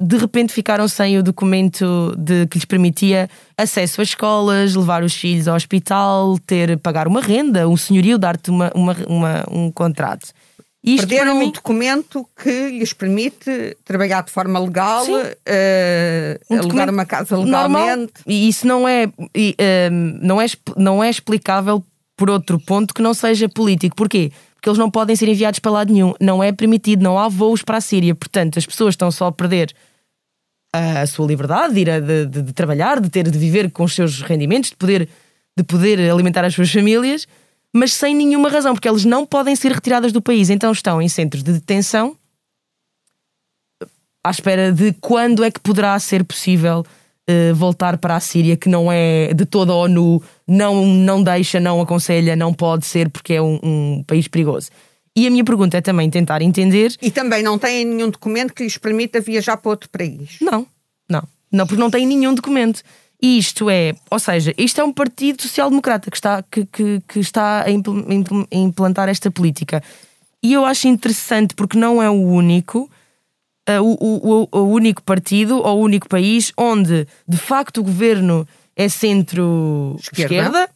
de 0.00 0.16
repente 0.16 0.52
ficaram 0.52 0.86
sem 0.86 1.18
o 1.18 1.22
documento 1.22 2.14
de, 2.16 2.46
que 2.46 2.58
lhes 2.58 2.64
permitia 2.64 3.28
acesso 3.56 4.00
às 4.00 4.08
escolas, 4.08 4.74
levar 4.74 5.02
os 5.02 5.14
filhos 5.14 5.48
ao 5.48 5.56
hospital, 5.56 6.38
ter 6.46 6.78
pagar 6.78 7.08
uma 7.08 7.20
renda, 7.20 7.68
um 7.68 7.76
senhorio, 7.76 8.18
dar-te 8.18 8.50
uma, 8.50 8.70
uma, 8.74 8.96
uma, 9.08 9.44
um 9.50 9.72
contrato. 9.72 10.28
Isto 10.84 11.06
Perderam 11.06 11.38
mim... 11.38 11.46
um 11.46 11.50
documento 11.50 12.26
que 12.42 12.70
lhes 12.70 12.92
permite 12.92 13.76
trabalhar 13.84 14.24
de 14.24 14.32
forma 14.32 14.58
legal, 14.58 15.06
uh, 15.06 16.50
um 16.50 16.58
alugar 16.58 16.90
uma 16.90 17.06
casa 17.06 17.36
legalmente. 17.36 17.88
Normal. 17.88 18.08
E 18.26 18.48
isso 18.48 18.66
não 18.66 18.88
é, 18.88 19.06
uh, 19.06 19.90
não, 20.20 20.40
é, 20.40 20.46
não 20.76 21.04
é 21.04 21.08
explicável 21.08 21.84
por 22.16 22.28
outro 22.28 22.58
ponto 22.58 22.94
que 22.94 23.02
não 23.02 23.14
seja 23.14 23.48
político. 23.48 23.94
Porquê? 23.94 24.32
Porque 24.62 24.68
eles 24.68 24.78
não 24.78 24.88
podem 24.88 25.16
ser 25.16 25.28
enviados 25.28 25.58
para 25.58 25.72
lado 25.72 25.92
nenhum. 25.92 26.14
Não 26.20 26.40
é 26.40 26.52
permitido, 26.52 27.02
não 27.02 27.18
há 27.18 27.26
voos 27.26 27.62
para 27.62 27.78
a 27.78 27.80
Síria. 27.80 28.14
Portanto, 28.14 28.60
as 28.60 28.64
pessoas 28.64 28.92
estão 28.92 29.10
só 29.10 29.26
a 29.26 29.32
perder 29.32 29.74
a 30.72 31.04
sua 31.04 31.26
liberdade 31.26 31.74
de 31.74 31.80
ir 31.80 31.90
a, 31.90 31.98
de, 31.98 32.26
de, 32.26 32.42
de 32.42 32.52
trabalhar, 32.52 33.00
de 33.00 33.10
ter 33.10 33.28
de 33.28 33.36
viver 33.36 33.72
com 33.72 33.82
os 33.82 33.92
seus 33.92 34.22
rendimentos, 34.22 34.70
de 34.70 34.76
poder, 34.76 35.08
de 35.56 35.64
poder 35.64 36.08
alimentar 36.08 36.44
as 36.44 36.54
suas 36.54 36.70
famílias 36.70 37.26
mas 37.72 37.94
sem 37.94 38.14
nenhuma 38.14 38.50
razão, 38.50 38.74
porque 38.74 38.88
eles 38.88 39.04
não 39.04 39.24
podem 39.24 39.56
ser 39.56 39.72
retiradas 39.72 40.12
do 40.12 40.20
país. 40.20 40.50
Então 40.50 40.70
estão 40.70 41.00
em 41.00 41.08
centros 41.08 41.42
de 41.42 41.54
detenção 41.54 42.16
à 44.22 44.30
espera 44.30 44.70
de 44.70 44.92
quando 45.00 45.42
é 45.42 45.50
que 45.50 45.58
poderá 45.58 45.98
ser 45.98 46.22
possível 46.22 46.84
uh, 47.28 47.54
voltar 47.54 47.98
para 47.98 48.16
a 48.16 48.20
Síria, 48.20 48.56
que 48.56 48.68
não 48.68 48.90
é 48.90 49.32
de 49.34 49.44
toda 49.44 49.72
a 49.72 49.76
ONU, 49.76 50.22
não, 50.46 50.86
não 50.86 51.22
deixa, 51.22 51.60
não 51.60 51.80
aconselha, 51.80 52.36
não 52.36 52.52
pode 52.52 52.86
ser, 52.86 53.08
porque 53.08 53.34
é 53.34 53.42
um, 53.42 53.58
um 53.62 54.04
país 54.06 54.28
perigoso. 54.28 54.70
E 55.14 55.26
a 55.26 55.30
minha 55.30 55.44
pergunta 55.44 55.76
é 55.76 55.80
também 55.80 56.08
tentar 56.08 56.40
entender. 56.40 56.94
E 57.02 57.10
também 57.10 57.42
não 57.42 57.58
têm 57.58 57.84
nenhum 57.84 58.08
documento 58.08 58.54
que 58.54 58.62
lhes 58.62 58.78
permita 58.78 59.20
viajar 59.20 59.56
para 59.58 59.70
outro 59.70 59.90
país? 59.90 60.38
Não, 60.40 60.66
não. 61.08 61.22
Não, 61.52 61.66
porque 61.66 61.80
não 61.80 61.90
têm 61.90 62.06
nenhum 62.06 62.34
documento. 62.34 62.82
E 63.20 63.38
isto 63.38 63.70
é, 63.70 63.94
ou 64.10 64.18
seja, 64.18 64.54
isto 64.56 64.80
é 64.80 64.84
um 64.84 64.92
partido 64.92 65.42
social-democrata 65.42 66.10
que 66.10 66.16
está, 66.16 66.42
que, 66.42 66.64
que, 66.66 67.02
que 67.06 67.20
está 67.20 67.64
a 67.64 67.70
implantar 68.50 69.08
esta 69.08 69.30
política. 69.30 69.82
E 70.42 70.54
eu 70.54 70.64
acho 70.64 70.88
interessante 70.88 71.54
porque 71.54 71.78
não 71.78 72.02
é 72.02 72.10
o 72.10 72.20
único, 72.20 72.90
o, 73.80 73.96
o, 74.00 74.48
o, 74.50 74.64
único 74.64 75.02
partido 75.02 75.58
ou 75.58 75.78
o 75.78 75.82
único 75.82 76.08
país 76.08 76.52
onde 76.56 77.06
de 77.28 77.36
facto 77.36 77.78
o 77.78 77.84
governo 77.84 78.46
é 78.76 78.88
centro-esquerda 78.88 80.68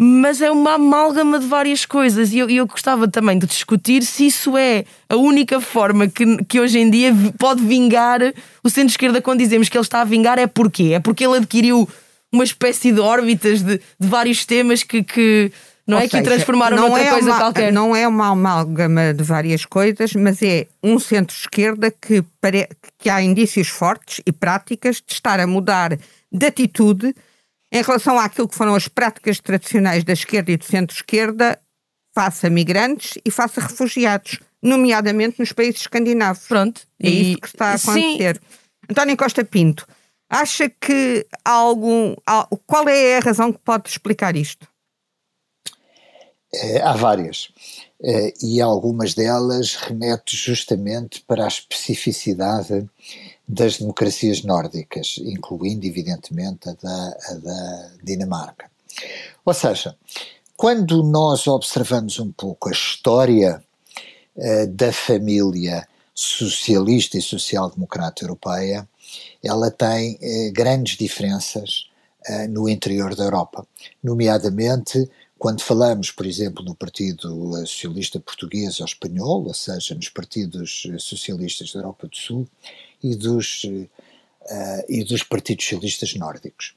mas 0.00 0.40
é 0.40 0.48
uma 0.48 0.74
amálgama 0.74 1.40
de 1.40 1.46
várias 1.46 1.84
coisas 1.84 2.32
e 2.32 2.38
eu, 2.38 2.48
eu 2.48 2.66
gostava 2.66 3.08
também 3.08 3.36
de 3.36 3.46
discutir 3.46 4.04
se 4.04 4.26
isso 4.26 4.56
é 4.56 4.84
a 5.08 5.16
única 5.16 5.60
forma 5.60 6.06
que, 6.06 6.44
que 6.44 6.60
hoje 6.60 6.78
em 6.78 6.88
dia 6.88 7.12
pode 7.36 7.64
vingar 7.64 8.20
o 8.62 8.70
centro-esquerda 8.70 9.20
quando 9.20 9.40
dizemos 9.40 9.68
que 9.68 9.76
ele 9.76 9.82
está 9.82 10.02
a 10.02 10.04
vingar 10.04 10.38
é 10.38 10.46
porquê? 10.46 10.92
É 10.94 11.00
porque 11.00 11.26
ele 11.26 11.38
adquiriu 11.38 11.88
uma 12.32 12.44
espécie 12.44 12.92
de 12.92 13.00
órbitas 13.00 13.62
de, 13.62 13.80
de 13.98 14.06
vários 14.06 14.44
temas 14.44 14.84
que, 14.84 15.02
que 15.02 15.50
não 15.88 15.96
Ou 15.96 16.02
é 16.04 16.06
seja, 16.06 16.22
que 16.22 16.28
transformaram 16.28 16.76
não 16.76 16.88
noutra 16.88 17.02
é 17.02 17.10
coisa 17.10 17.30
uma, 17.30 17.38
qualquer. 17.38 17.72
Não 17.72 17.96
é 17.96 18.06
uma 18.06 18.28
amálgama 18.28 19.14
de 19.14 19.24
várias 19.24 19.64
coisas, 19.64 20.12
mas 20.12 20.42
é 20.42 20.66
um 20.82 20.98
centro-esquerda 20.98 21.90
que, 21.90 22.22
que 22.98 23.08
há 23.08 23.22
indícios 23.22 23.68
fortes 23.68 24.20
e 24.26 24.30
práticas 24.30 24.96
de 24.96 25.14
estar 25.14 25.40
a 25.40 25.46
mudar 25.46 25.98
de 26.30 26.46
atitude 26.46 27.14
em 27.72 27.82
relação 27.82 28.18
àquilo 28.18 28.46
que 28.46 28.54
foram 28.54 28.74
as 28.74 28.86
práticas 28.86 29.40
tradicionais 29.40 30.04
da 30.04 30.12
esquerda 30.12 30.52
e 30.52 30.58
do 30.58 30.64
centro-esquerda, 30.64 31.58
face 32.14 32.46
a 32.46 32.50
migrantes 32.50 33.16
e 33.24 33.30
face 33.30 33.58
a 33.58 33.62
refugiados, 33.62 34.40
nomeadamente 34.62 35.36
nos 35.38 35.52
países 35.52 35.80
escandinavos. 35.80 36.46
Pronto. 36.46 36.82
É 37.02 37.08
e... 37.08 37.32
isso 37.32 37.40
que 37.40 37.46
está 37.46 37.68
a 37.68 37.74
acontecer. 37.76 38.36
Sim. 38.36 38.42
António 38.90 39.16
Costa 39.16 39.42
Pinto, 39.42 39.86
acha 40.28 40.68
que 40.68 41.26
há 41.42 41.52
algum. 41.52 42.14
Qual 42.66 42.86
é 42.90 43.16
a 43.16 43.20
razão 43.20 43.50
que 43.50 43.58
pode 43.60 43.88
explicar 43.88 44.36
isto? 44.36 44.67
É, 46.52 46.80
há 46.80 46.92
várias. 46.94 47.48
É, 48.02 48.32
e 48.42 48.60
algumas 48.60 49.14
delas 49.14 49.74
remetem 49.74 50.36
justamente 50.36 51.20
para 51.26 51.44
a 51.44 51.48
especificidade 51.48 52.88
das 53.46 53.78
democracias 53.78 54.42
nórdicas, 54.42 55.16
incluindo, 55.18 55.86
evidentemente, 55.86 56.68
a 56.68 56.72
da, 56.72 57.16
a 57.30 57.34
da 57.34 57.90
Dinamarca. 58.02 58.70
Ou 59.44 59.54
seja, 59.54 59.96
quando 60.56 61.02
nós 61.02 61.46
observamos 61.46 62.18
um 62.18 62.30
pouco 62.32 62.68
a 62.68 62.72
história 62.72 63.62
uh, 64.36 64.66
da 64.68 64.92
família 64.92 65.88
socialista 66.14 67.16
e 67.16 67.22
social-democrata 67.22 68.24
europeia, 68.24 68.88
ela 69.42 69.70
tem 69.70 70.14
uh, 70.14 70.52
grandes 70.52 70.96
diferenças 70.96 71.88
uh, 72.28 72.48
no 72.48 72.68
interior 72.68 73.14
da 73.14 73.24
Europa, 73.24 73.66
nomeadamente 74.02 75.08
quando 75.38 75.62
falamos, 75.62 76.10
por 76.10 76.26
exemplo, 76.26 76.64
no 76.64 76.74
Partido 76.74 77.28
Socialista 77.66 78.18
Português 78.18 78.80
ou 78.80 78.86
Espanhol, 78.86 79.46
ou 79.46 79.54
seja, 79.54 79.94
nos 79.94 80.08
partidos 80.08 80.86
socialistas 80.98 81.72
da 81.72 81.80
Europa 81.80 82.08
do 82.08 82.16
Sul, 82.16 82.48
e 83.02 83.14
dos, 83.14 83.64
uh, 83.64 83.88
e 84.88 85.04
dos 85.04 85.22
partidos 85.22 85.64
socialistas 85.64 86.14
nórdicos. 86.14 86.74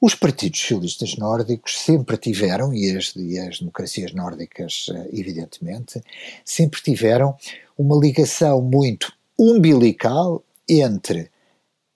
Os 0.00 0.14
partidos 0.14 0.60
socialistas 0.60 1.16
nórdicos 1.16 1.78
sempre 1.78 2.16
tiveram, 2.16 2.72
e 2.72 2.96
as, 2.96 3.14
e 3.16 3.38
as 3.38 3.58
democracias 3.58 4.12
nórdicas, 4.12 4.86
evidentemente, 5.12 6.00
sempre 6.44 6.80
tiveram 6.82 7.36
uma 7.76 7.98
ligação 7.98 8.60
muito 8.60 9.12
umbilical 9.38 10.44
entre 10.68 11.30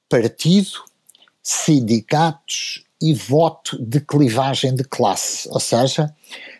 partido, 0.08 0.82
sindicatos 1.42 2.84
e 3.00 3.14
voto 3.14 3.82
de 3.82 4.00
clivagem 4.00 4.74
de 4.74 4.84
classe, 4.84 5.48
ou 5.50 5.60
seja, 5.60 6.14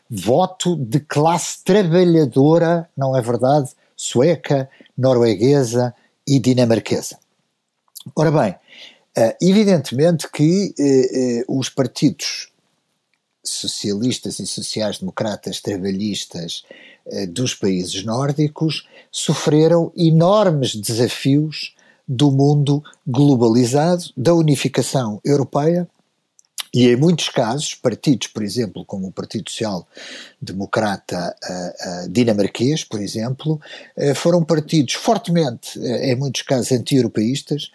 voto 0.09 0.75
de 0.75 1.01
classe 1.01 1.63
trabalhadora, 1.63 2.89
não 2.97 3.17
é 3.17 3.21
verdade? 3.21 3.71
Sueca, 3.97 4.69
norueguesa 4.97 5.95
e 6.27 6.39
dinamarquesa. 6.39 7.19
Ora 8.17 8.31
bem, 8.31 8.55
eh, 9.17 9.37
evidentemente 9.43 10.31
que 10.31 10.75
eh, 10.79 11.41
eh, 11.41 11.45
os 11.47 11.69
partidos 11.69 12.51
socialistas 13.45 14.39
e 14.39 14.47
sociais-democratas 14.47 15.61
trabalhistas 15.61 16.63
dos 17.31 17.55
países 17.55 18.05
nórdicos 18.05 18.87
sofreram 19.11 19.91
enormes 19.97 20.77
desafios 20.77 21.75
do 22.07 22.31
mundo 22.31 22.85
globalizado, 23.07 24.05
da 24.17 24.35
unificação 24.35 25.19
europeia 25.25 25.89
e 26.73 26.89
em 26.89 26.97
muitos 26.97 27.29
casos, 27.29 27.75
partidos, 27.75 28.29
por 28.29 28.43
exemplo, 28.45 28.85
como 28.85 29.09
o 29.09 29.13
Partido 29.13 29.51
Social 29.51 29.87
Democrata 30.41 31.35
uh, 31.43 32.07
uh, 32.07 32.09
dinamarquês, 32.09 32.85
por 32.85 33.01
exemplo, 33.01 33.61
uh, 33.97 34.15
foram 34.15 34.45
partidos 34.45 34.95
fortemente, 34.95 35.79
em 35.79 36.15
muitos 36.15 36.43
casos, 36.43 36.71
anti-europeístas, 36.73 37.71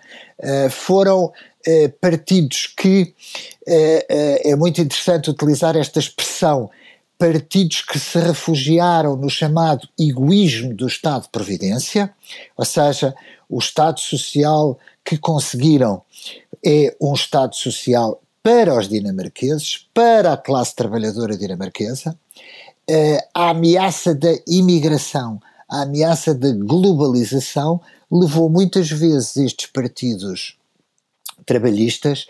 foram 0.69 1.31
partidos 1.99 2.67
que, 2.67 3.13
é 3.65 4.55
muito 4.55 4.81
interessante 4.81 5.29
utilizar 5.29 5.75
esta 5.75 5.99
expressão, 5.99 6.69
partidos 7.17 7.81
que 7.81 7.97
se 7.97 8.19
refugiaram 8.19 9.15
no 9.15 9.29
chamado 9.29 9.87
egoísmo 9.97 10.73
do 10.73 10.87
Estado 10.87 11.23
de 11.23 11.29
Providência, 11.29 12.13
ou 12.57 12.65
seja, 12.65 13.15
o 13.49 13.59
Estado 13.59 13.99
Social 13.99 14.77
que 15.03 15.17
conseguiram 15.17 16.01
é 16.63 16.95
um 16.99 17.13
Estado 17.13 17.55
Social 17.55 18.19
para 18.45 18.77
os 18.77 18.87
dinamarqueses, 18.87 19.87
para 19.91 20.33
a 20.33 20.37
classe 20.37 20.75
trabalhadora 20.75 21.35
dinamarquesa, 21.35 22.15
eh, 22.87 23.27
a 23.33 23.49
ameaça 23.49 24.13
da 24.13 24.37
imigração, 24.47 25.41
a 25.67 25.81
ameaça 25.81 26.31
da 26.31 26.51
globalização 26.51 27.81
levou 28.11 28.47
muitas 28.47 28.91
vezes 28.91 29.35
estes 29.35 29.65
partidos 29.65 30.59
trabalhistas 31.43 32.27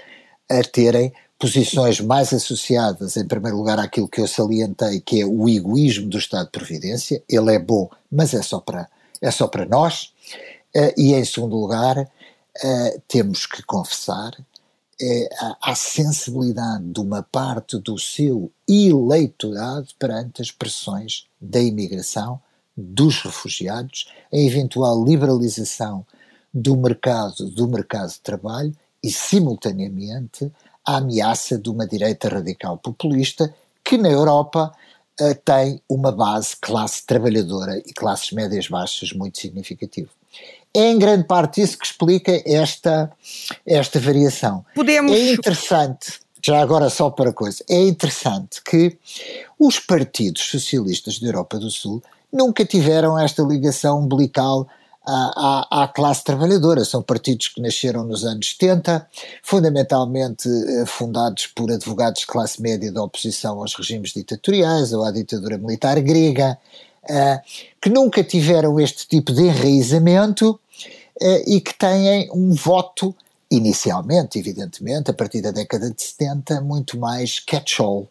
a 0.49 0.63
terem 0.63 1.11
posições 1.37 1.99
mais 1.99 2.31
associadas, 2.31 3.17
em 3.17 3.27
primeiro 3.27 3.57
lugar, 3.57 3.77
àquilo 3.77 4.07
que 4.07 4.21
eu 4.21 4.27
salientei, 4.27 5.01
que 5.01 5.19
é 5.19 5.25
o 5.25 5.49
egoísmo 5.49 6.07
do 6.07 6.17
Estado 6.17 6.45
de 6.45 6.51
Providência. 6.51 7.21
Ele 7.27 7.53
é 7.53 7.59
bom, 7.59 7.89
mas 8.09 8.33
é 8.33 8.41
só 8.41 8.61
para, 8.61 8.87
é 9.21 9.29
só 9.31 9.49
para 9.49 9.65
nós. 9.65 10.13
Uh, 10.73 10.93
e, 10.95 11.13
em 11.13 11.25
segundo 11.25 11.57
lugar, 11.57 11.97
uh, 11.99 13.01
temos 13.05 13.45
que 13.45 13.61
confessar 13.63 14.31
é, 15.01 15.29
a, 15.61 15.75
sensibilidade 15.75 16.85
de 16.85 16.99
uma 16.99 17.21
parte 17.21 17.77
do 17.77 17.97
seu 17.99 18.51
eleitorado 18.67 19.87
perante 19.99 20.41
as 20.41 20.51
pressões 20.51 21.25
da 21.39 21.59
imigração, 21.59 22.39
dos 22.77 23.21
refugiados, 23.21 24.07
a 24.31 24.37
eventual 24.37 25.03
liberalização 25.03 26.05
do 26.53 26.75
mercado, 26.75 27.49
do 27.49 27.67
mercado 27.67 28.11
de 28.11 28.19
trabalho 28.19 28.75
e, 29.03 29.11
simultaneamente, 29.11 30.51
a 30.85 30.97
ameaça 30.97 31.57
de 31.57 31.69
uma 31.69 31.87
direita 31.87 32.29
radical 32.29 32.77
populista 32.77 33.53
que 33.83 33.97
na 33.97 34.09
Europa 34.09 34.73
uh, 35.19 35.35
tem 35.43 35.81
uma 35.89 36.11
base 36.11 36.55
classe 36.55 37.05
trabalhadora 37.05 37.77
e 37.79 37.93
classes 37.93 38.31
médias 38.31 38.67
baixas 38.67 39.11
muito 39.13 39.39
significativo. 39.39 40.09
É 40.73 40.91
em 40.91 40.99
grande 40.99 41.25
parte 41.25 41.61
isso 41.61 41.77
que 41.77 41.85
explica 41.85 42.41
esta, 42.45 43.11
esta 43.65 43.99
variação. 43.99 44.65
Podemos... 44.75 45.11
É 45.13 45.31
interessante, 45.31 46.19
já 46.43 46.61
agora 46.61 46.89
só 46.89 47.09
para 47.09 47.31
coisa, 47.31 47.63
é 47.69 47.79
interessante 47.81 48.61
que 48.61 48.97
os 49.57 49.79
partidos 49.79 50.43
socialistas 50.43 51.19
da 51.19 51.27
Europa 51.27 51.57
do 51.57 51.71
Sul 51.71 52.03
nunca 52.31 52.65
tiveram 52.65 53.17
esta 53.17 53.41
ligação 53.41 54.01
umbilical 54.01 54.67
à, 55.05 55.67
à, 55.71 55.83
à, 55.83 55.87
classe 55.87 56.23
trabalhadora. 56.23 56.83
São 56.83 57.01
partidos 57.01 57.47
que 57.47 57.61
nasceram 57.61 58.03
nos 58.03 58.25
anos 58.25 58.49
70, 58.51 59.07
fundamentalmente 59.41 60.49
eh, 60.49 60.85
fundados 60.85 61.47
por 61.47 61.71
advogados 61.71 62.21
de 62.21 62.27
classe 62.27 62.61
média 62.61 62.91
da 62.91 63.03
oposição 63.03 63.59
aos 63.59 63.75
regimes 63.75 64.11
ditatoriais 64.11 64.91
ou 64.91 65.03
à 65.03 65.11
ditadura 65.11 65.57
militar 65.57 65.99
grega, 66.01 66.57
uh, 67.09 67.41
que 67.81 67.89
nunca 67.89 68.23
tiveram 68.23 68.79
este 68.79 69.07
tipo 69.07 69.33
de 69.33 69.43
enraizamento 69.43 70.51
uh, 71.21 71.43
e 71.47 71.61
que 71.61 71.73
têm 71.73 72.29
um 72.33 72.53
voto, 72.53 73.15
inicialmente, 73.49 74.39
evidentemente, 74.39 75.11
a 75.11 75.13
partir 75.13 75.41
da 75.41 75.51
década 75.51 75.91
de 75.91 76.01
70, 76.01 76.61
muito 76.61 76.97
mais 76.97 77.39
catch-all 77.39 78.09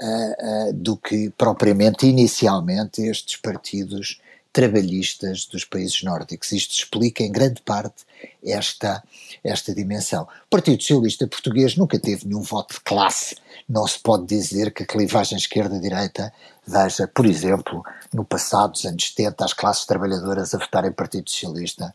uh, 0.00 0.72
do 0.72 0.96
que 0.96 1.30
propriamente 1.30 2.06
inicialmente 2.06 3.02
estes 3.02 3.36
partidos 3.36 4.20
trabalhistas 4.52 5.46
dos 5.46 5.64
países 5.64 6.02
nórdicos. 6.02 6.52
Isto 6.52 6.74
explica 6.74 7.22
em 7.22 7.30
grande 7.30 7.60
parte 7.62 8.04
esta, 8.44 9.02
esta 9.44 9.74
dimensão. 9.74 10.22
O 10.22 10.50
Partido 10.50 10.82
Socialista 10.82 11.26
Português 11.26 11.76
nunca 11.76 11.98
teve 11.98 12.26
nenhum 12.26 12.42
voto 12.42 12.74
de 12.74 12.80
classe. 12.80 13.36
Não 13.70 13.86
se 13.86 14.00
pode 14.00 14.26
dizer 14.26 14.72
que 14.72 14.82
a 14.82 14.86
clivagem 14.86 15.38
esquerda-direita 15.38 16.32
veja, 16.66 17.06
por 17.06 17.24
exemplo, 17.24 17.84
no 18.12 18.24
passado, 18.24 18.72
dos 18.72 18.84
anos 18.84 19.12
70, 19.16 19.44
as 19.44 19.52
classes 19.52 19.86
trabalhadoras 19.86 20.52
a 20.52 20.58
votarem 20.58 20.90
Partido 20.90 21.30
Socialista, 21.30 21.94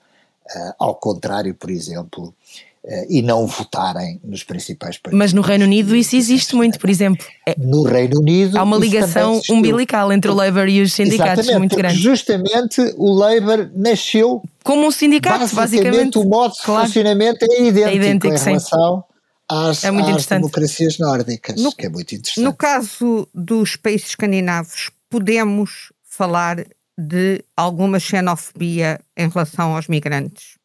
uh, 0.56 0.74
ao 0.80 0.96
contrário, 0.96 1.54
por 1.54 1.70
exemplo, 1.70 2.34
uh, 2.82 3.06
e 3.10 3.22
não 3.22 3.46
votarem 3.46 4.22
nos 4.24 4.42
principais 4.42 4.98
partidos. 4.98 5.20
Mas 5.20 5.34
no 5.34 5.42
Reino 5.42 5.66
Unido 5.66 5.94
isso 5.98 6.16
existe 6.16 6.56
muito, 6.56 6.80
por 6.80 6.90
exemplo. 6.90 7.26
É, 7.46 7.54
no 7.58 7.84
Reino 7.84 8.22
Unido. 8.22 8.58
Há 8.58 8.64
uma 8.64 8.78
ligação 8.78 9.42
umbilical 9.50 10.14
entre 10.14 10.32
o 10.32 10.34
Labour 10.34 10.70
e 10.70 10.82
os 10.82 10.94
sindicatos 10.94 11.50
muito 11.58 11.76
grande. 11.76 11.98
Justamente 11.98 12.80
o 12.96 13.12
Labour 13.12 13.70
nasceu. 13.76 14.42
Como 14.64 14.88
um 14.88 14.92
sindicato, 14.92 15.54
basicamente. 15.54 16.18
o 16.18 16.24
modo 16.24 16.54
de 16.54 16.62
claro. 16.62 16.88
funcionamento 16.88 17.44
é 17.44 17.64
idêntico, 17.64 17.90
é 17.90 17.96
idêntico 17.96 18.28
em 18.34 18.38
relação 18.40 19.04
às, 19.50 19.84
é 19.84 19.90
às 19.90 20.26
democracias 20.26 20.98
nórdicas, 20.98 21.62
no, 21.62 21.72
que 21.72 21.86
é 21.86 21.90
muito 21.90 22.16
interessante. 22.16 22.44
No 22.44 22.54
caso 22.54 23.28
dos 23.34 23.76
países 23.76 24.10
escandinavos, 24.10 24.90
podemos 25.10 25.92
falar 26.04 26.66
de 26.98 27.44
alguma 27.56 28.00
xenofobia 28.00 29.00
em 29.16 29.30
relação 29.30 29.76
aos 29.76 29.88
migrantes? 29.88 30.58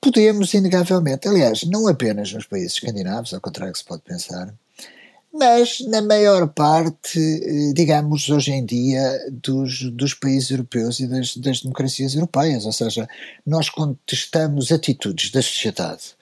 Podemos, 0.00 0.54
inegavelmente. 0.54 1.26
Aliás, 1.26 1.64
não 1.64 1.88
apenas 1.88 2.32
nos 2.32 2.46
países 2.46 2.74
escandinavos, 2.74 3.34
ao 3.34 3.40
contrário 3.40 3.72
que 3.72 3.80
se 3.80 3.84
pode 3.84 4.02
pensar, 4.02 4.54
mas 5.32 5.80
na 5.80 6.00
maior 6.00 6.48
parte, 6.48 7.18
eh, 7.18 7.72
digamos, 7.74 8.28
hoje 8.30 8.52
em 8.52 8.64
dia, 8.64 9.18
dos, 9.30 9.90
dos 9.92 10.14
países 10.14 10.50
europeus 10.50 11.00
e 11.00 11.06
das, 11.06 11.36
das 11.36 11.60
democracias 11.60 12.14
europeias. 12.14 12.64
Ou 12.64 12.72
seja, 12.72 13.08
nós 13.44 13.68
contestamos 13.68 14.70
atitudes 14.70 15.30
da 15.30 15.42
sociedade 15.42 16.16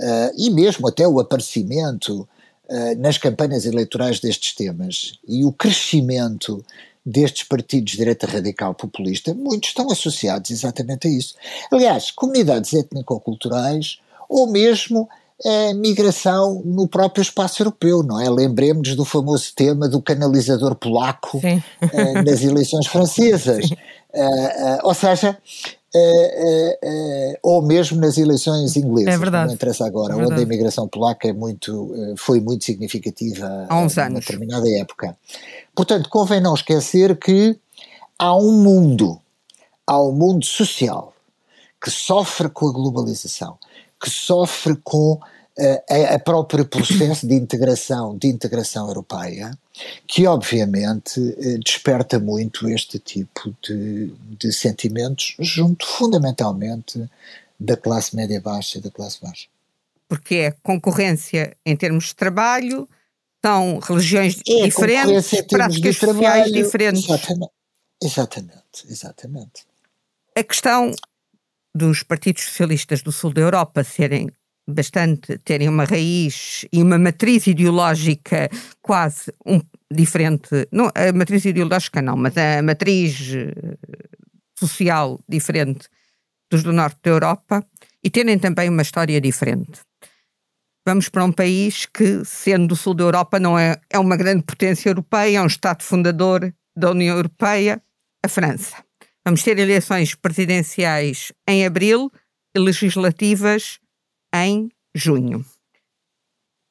uh, 0.00 0.32
e 0.36 0.50
mesmo 0.50 0.88
até 0.88 1.06
o 1.06 1.20
aparecimento 1.20 2.28
uh, 2.68 2.98
nas 2.98 3.18
campanhas 3.18 3.64
eleitorais 3.64 4.20
destes 4.20 4.54
temas 4.54 5.18
e 5.26 5.44
o 5.44 5.52
crescimento 5.52 6.64
destes 7.04 7.42
partidos 7.42 7.92
de 7.92 7.98
direita 7.98 8.26
radical 8.26 8.74
populista, 8.74 9.34
muitos 9.34 9.70
estão 9.70 9.90
associados 9.90 10.50
exatamente 10.50 11.08
a 11.08 11.10
isso. 11.10 11.34
Aliás, 11.70 12.10
comunidades 12.10 12.72
étnico-culturais 12.72 13.98
ou 14.28 14.50
mesmo 14.50 15.08
a 15.44 15.74
migração 15.74 16.62
no 16.64 16.86
próprio 16.86 17.22
espaço 17.22 17.60
europeu, 17.60 18.02
não 18.02 18.20
é? 18.20 18.30
Lembremos 18.30 18.94
do 18.94 19.04
famoso 19.04 19.52
tema 19.54 19.88
do 19.88 20.00
canalizador 20.00 20.76
polaco 20.76 21.38
uh, 21.38 22.22
nas 22.24 22.42
eleições 22.42 22.86
francesas. 22.86 23.68
Uh, 24.14 24.20
uh, 24.20 24.78
ou 24.82 24.92
seja, 24.92 25.38
ou 27.42 27.62
mesmo 27.62 28.00
nas 28.00 28.16
eleições 28.16 28.76
inglesas, 28.76 29.14
é 29.14 29.18
verdade. 29.18 29.46
não 29.48 29.54
interessa 29.54 29.86
agora, 29.86 30.14
é 30.14 30.16
onde 30.16 30.34
a 30.34 30.40
imigração 30.40 30.88
polaca 30.88 31.28
é 31.28 31.32
muito, 31.32 31.94
foi 32.16 32.40
muito 32.40 32.64
significativa 32.64 33.66
há 33.68 33.78
uns 33.78 33.98
anos. 33.98 34.20
determinada 34.20 34.68
época. 34.78 35.16
Portanto, 35.74 36.08
convém 36.08 36.40
não 36.40 36.54
esquecer 36.54 37.16
que 37.16 37.58
há 38.18 38.34
um 38.36 38.52
mundo, 38.52 39.20
há 39.86 40.00
um 40.02 40.12
mundo 40.12 40.44
social 40.44 41.12
que 41.82 41.90
sofre 41.90 42.48
com 42.48 42.68
a 42.68 42.72
globalização, 42.72 43.58
que 44.00 44.08
sofre 44.08 44.76
com 44.84 45.18
uh, 45.58 46.14
a, 46.14 46.18
próprio 46.18 46.64
processo 46.64 47.26
de 47.26 47.34
integração, 47.34 48.16
de 48.16 48.28
integração 48.28 48.88
europeia, 48.88 49.56
que 50.06 50.26
obviamente 50.26 51.20
uh, 51.20 51.58
desperta 51.58 52.18
muito 52.18 52.68
este 52.68 52.98
tipo 52.98 53.54
de, 53.62 54.12
de 54.38 54.52
sentimentos 54.52 55.36
junto 55.38 55.86
fundamentalmente 55.86 57.08
da 57.58 57.76
classe 57.76 58.14
média 58.16 58.40
baixa 58.40 58.78
e 58.78 58.80
da 58.80 58.90
classe 58.90 59.20
baixa. 59.20 59.46
Porque 60.08 60.34
é 60.36 60.50
concorrência 60.62 61.56
em 61.64 61.76
termos 61.76 62.06
de 62.06 62.14
trabalho, 62.14 62.88
são 63.44 63.78
religiões 63.78 64.40
é, 64.46 64.64
diferentes, 64.64 65.42
práticas 65.48 65.96
sociais 65.96 66.52
diferentes. 66.52 67.04
Exatamente, 67.04 67.52
exatamente, 68.02 68.86
exatamente. 68.88 69.66
A 70.36 70.42
questão 70.42 70.92
dos 71.74 72.02
partidos 72.02 72.44
socialistas 72.44 73.02
do 73.02 73.10
sul 73.10 73.32
da 73.32 73.40
Europa 73.40 73.82
serem 73.82 74.30
bastante, 74.68 75.38
terem 75.38 75.68
uma 75.68 75.84
raiz 75.84 76.64
e 76.72 76.82
uma 76.82 76.98
matriz 76.98 77.46
ideológica 77.46 78.48
quase 78.80 79.32
um, 79.46 79.60
diferente, 79.90 80.68
não, 80.70 80.86
a 80.94 81.12
matriz 81.12 81.44
ideológica 81.44 82.00
não, 82.00 82.16
mas 82.16 82.36
a 82.36 82.62
matriz 82.62 83.34
eh, 83.34 83.76
social 84.58 85.20
diferente 85.28 85.88
dos 86.50 86.62
do 86.62 86.72
norte 86.72 86.98
da 87.02 87.10
Europa 87.10 87.66
e 88.04 88.10
terem 88.10 88.38
também 88.38 88.68
uma 88.68 88.82
história 88.82 89.20
diferente. 89.20 89.80
Vamos 90.86 91.08
para 91.08 91.24
um 91.24 91.32
país 91.32 91.86
que, 91.86 92.24
sendo 92.24 92.68
do 92.68 92.76
sul 92.76 92.94
da 92.94 93.04
Europa, 93.04 93.38
não 93.38 93.56
é, 93.58 93.80
é 93.88 93.98
uma 93.98 94.16
grande 94.16 94.42
potência 94.42 94.90
europeia, 94.90 95.38
é 95.38 95.42
um 95.42 95.46
Estado 95.46 95.82
fundador 95.82 96.52
da 96.76 96.90
União 96.90 97.16
Europeia, 97.16 97.80
a 98.24 98.28
França. 98.28 98.76
Vamos 99.24 99.42
ter 99.44 99.58
eleições 99.58 100.16
presidenciais 100.16 101.32
em 101.48 101.64
abril 101.64 102.10
e 102.54 102.58
legislativas 102.58 103.78
em 104.34 104.70
junho. 104.94 105.44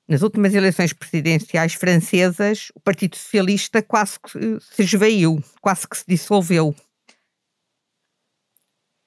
Nas 0.08 0.24
últimas 0.24 0.54
eleições 0.54 0.92
presidenciais 0.92 1.74
francesas, 1.74 2.70
o 2.76 2.82
Partido 2.82 3.16
Socialista 3.16 3.82
quase 3.82 4.20
que 4.20 4.60
se 4.60 4.84
esvaiu, 4.84 5.42
quase 5.62 5.88
que 5.88 5.98
se 5.98 6.04
dissolveu. 6.08 6.76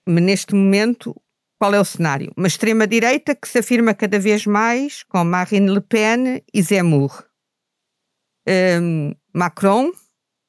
Neste 0.07 0.55
momento, 0.55 1.15
qual 1.59 1.75
é 1.75 1.81
o 1.81 1.85
cenário? 1.85 2.33
Uma 2.37 2.47
extrema-direita 2.47 3.35
que 3.35 3.49
se 3.49 3.59
afirma 3.59 3.95
cada 3.95 4.19
vez 4.19 4.47
mais 4.47 5.03
com 5.03 5.25
Marine 5.25 5.71
Le 5.71 5.81
Pen 5.81 6.43
e 6.53 6.63
Zemmour. 6.63 7.25
Um, 8.49 9.15
Macron, 9.33 9.93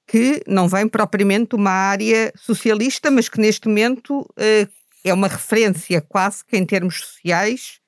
que 0.07 0.41
não 0.47 0.67
vem 0.67 0.87
propriamente 0.87 1.49
de 1.49 1.55
uma 1.55 1.71
área 1.71 2.31
socialista, 2.35 3.09
mas 3.09 3.27
que 3.27 3.39
neste 3.39 3.67
momento 3.67 4.21
uh, 4.21 4.71
é 5.03 5.13
uma 5.13 5.27
referência 5.27 6.01
quase 6.01 6.45
que 6.45 6.55
em 6.55 6.65
termos 6.65 6.99
sociais 6.99 7.79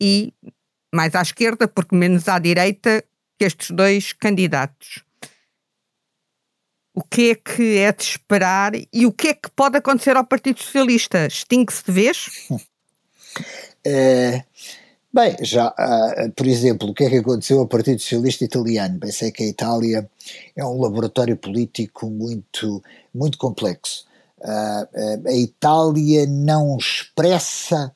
e 0.00 0.32
mais 0.94 1.14
à 1.14 1.22
esquerda, 1.22 1.68
porque 1.68 1.94
menos 1.94 2.28
à 2.28 2.38
direita 2.38 3.04
que 3.38 3.44
estes 3.44 3.70
dois 3.70 4.12
candidatos. 4.12 5.02
O 6.94 7.02
que 7.02 7.30
é 7.30 7.34
que 7.34 7.78
é 7.78 7.92
de 7.92 8.02
esperar 8.02 8.72
e 8.74 9.06
o 9.06 9.12
que 9.12 9.28
é 9.28 9.34
que 9.34 9.50
pode 9.50 9.76
acontecer 9.76 10.16
ao 10.16 10.26
Partido 10.26 10.60
Socialista? 10.60 11.26
Extingue-se 11.26 11.84
de 11.84 11.92
vez? 11.92 12.48
É, 13.86 14.44
bem, 15.14 15.36
já, 15.40 15.68
uh, 15.68 16.32
por 16.32 16.46
exemplo, 16.46 16.90
o 16.90 16.94
que 16.94 17.04
é 17.04 17.10
que 17.10 17.16
aconteceu 17.18 17.60
ao 17.60 17.68
Partido 17.68 18.00
Socialista 18.00 18.44
Italiano? 18.44 18.98
Bem, 18.98 19.12
sei 19.12 19.30
que 19.30 19.44
a 19.44 19.46
Itália 19.46 20.10
é 20.56 20.64
um 20.64 20.80
laboratório 20.80 21.36
político 21.36 22.10
muito, 22.10 22.82
muito 23.14 23.38
complexo. 23.38 24.04
Uh, 24.40 25.28
a 25.28 25.34
Itália 25.34 26.26
não 26.26 26.76
expressa 26.76 27.94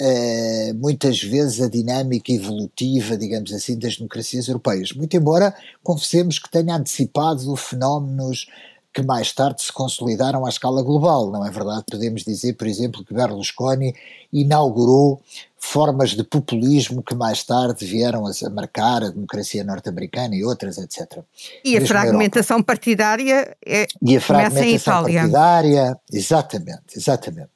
Uh, 0.00 0.74
muitas 0.74 1.22
vezes 1.22 1.60
a 1.60 1.68
dinâmica 1.68 2.32
evolutiva, 2.32 3.14
digamos 3.16 3.52
assim, 3.52 3.78
das 3.78 3.96
democracias 3.96 4.48
europeias. 4.48 4.92
Muito 4.92 5.14
embora 5.16 5.54
confessemos 5.82 6.38
que 6.38 6.50
tenha 6.50 6.76
antecipado 6.76 7.54
fenómenos 7.56 8.46
que 8.92 9.02
mais 9.02 9.32
tarde 9.32 9.62
se 9.62 9.72
consolidaram 9.72 10.44
à 10.44 10.48
escala 10.48 10.82
global, 10.82 11.30
não 11.30 11.46
é 11.46 11.50
verdade? 11.50 11.84
Podemos 11.90 12.24
dizer, 12.24 12.54
por 12.54 12.66
exemplo, 12.66 13.04
que 13.04 13.14
Berlusconi 13.14 13.94
inaugurou 14.32 15.20
formas 15.58 16.10
de 16.10 16.22
populismo 16.22 17.02
que 17.02 17.14
mais 17.14 17.42
tarde 17.42 17.86
vieram 17.86 18.26
a 18.26 18.50
marcar 18.50 19.02
a 19.04 19.08
democracia 19.08 19.64
norte-americana 19.64 20.34
e 20.34 20.44
outras, 20.44 20.76
etc. 20.76 21.20
E 21.64 21.76
a 21.76 21.86
fragmentação 21.86 22.62
partidária 22.62 23.56
é, 23.64 23.86
e 24.02 24.16
a 24.16 24.20
fragmentação 24.20 25.04
partidária, 25.04 25.96
exatamente, 26.12 26.96
exatamente. 26.96 27.50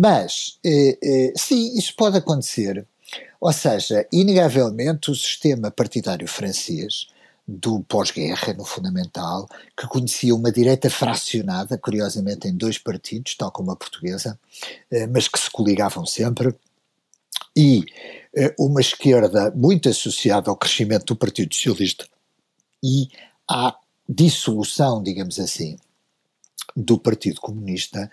Mas, 0.00 0.60
eh, 0.64 0.96
eh, 1.02 1.32
sim, 1.36 1.76
isso 1.76 1.92
pode 1.96 2.16
acontecer. 2.18 2.86
Ou 3.40 3.52
seja, 3.52 4.06
inegavelmente 4.12 5.10
o 5.10 5.14
sistema 5.14 5.72
partidário 5.72 6.28
francês 6.28 7.08
do 7.46 7.80
pós-guerra, 7.82 8.52
no 8.52 8.64
fundamental, 8.64 9.48
que 9.76 9.88
conhecia 9.88 10.34
uma 10.34 10.52
direita 10.52 10.88
fracionada, 10.88 11.76
curiosamente 11.76 12.46
em 12.46 12.56
dois 12.56 12.78
partidos, 12.78 13.34
tal 13.34 13.50
como 13.50 13.72
a 13.72 13.76
portuguesa, 13.76 14.38
eh, 14.88 15.08
mas 15.08 15.26
que 15.26 15.38
se 15.38 15.50
coligavam 15.50 16.06
sempre, 16.06 16.54
e 17.56 17.84
uma 18.56 18.80
esquerda 18.80 19.50
muito 19.50 19.88
associada 19.88 20.48
ao 20.48 20.56
crescimento 20.56 21.06
do 21.06 21.16
Partido 21.16 21.52
Socialista 21.52 22.06
e 22.84 23.08
à 23.50 23.74
dissolução, 24.08 25.02
digamos 25.02 25.40
assim, 25.40 25.76
do 26.76 26.98
Partido 26.98 27.40
Comunista, 27.40 28.08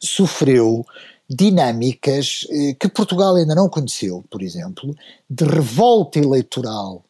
sofreu 0.00 0.84
dinâmicas 1.28 2.46
eh, 2.50 2.74
que 2.74 2.88
Portugal 2.88 3.36
ainda 3.36 3.54
não 3.54 3.68
conheceu, 3.68 4.24
por 4.30 4.42
exemplo, 4.42 4.94
de 5.28 5.44
revolta 5.44 6.18
eleitoral, 6.18 7.04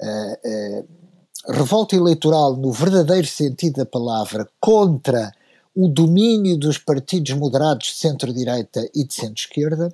uh, 0.00 0.82
uh, 0.82 1.52
revolta 1.52 1.96
eleitoral 1.96 2.56
no 2.56 2.70
verdadeiro 2.72 3.26
sentido 3.26 3.76
da 3.76 3.86
palavra, 3.86 4.46
contra 4.60 5.32
o 5.74 5.88
domínio 5.88 6.58
dos 6.58 6.78
partidos 6.78 7.32
moderados 7.32 7.88
de 7.88 7.94
centro-direita 7.94 8.88
e 8.94 9.04
de 9.04 9.14
centro-esquerda, 9.14 9.92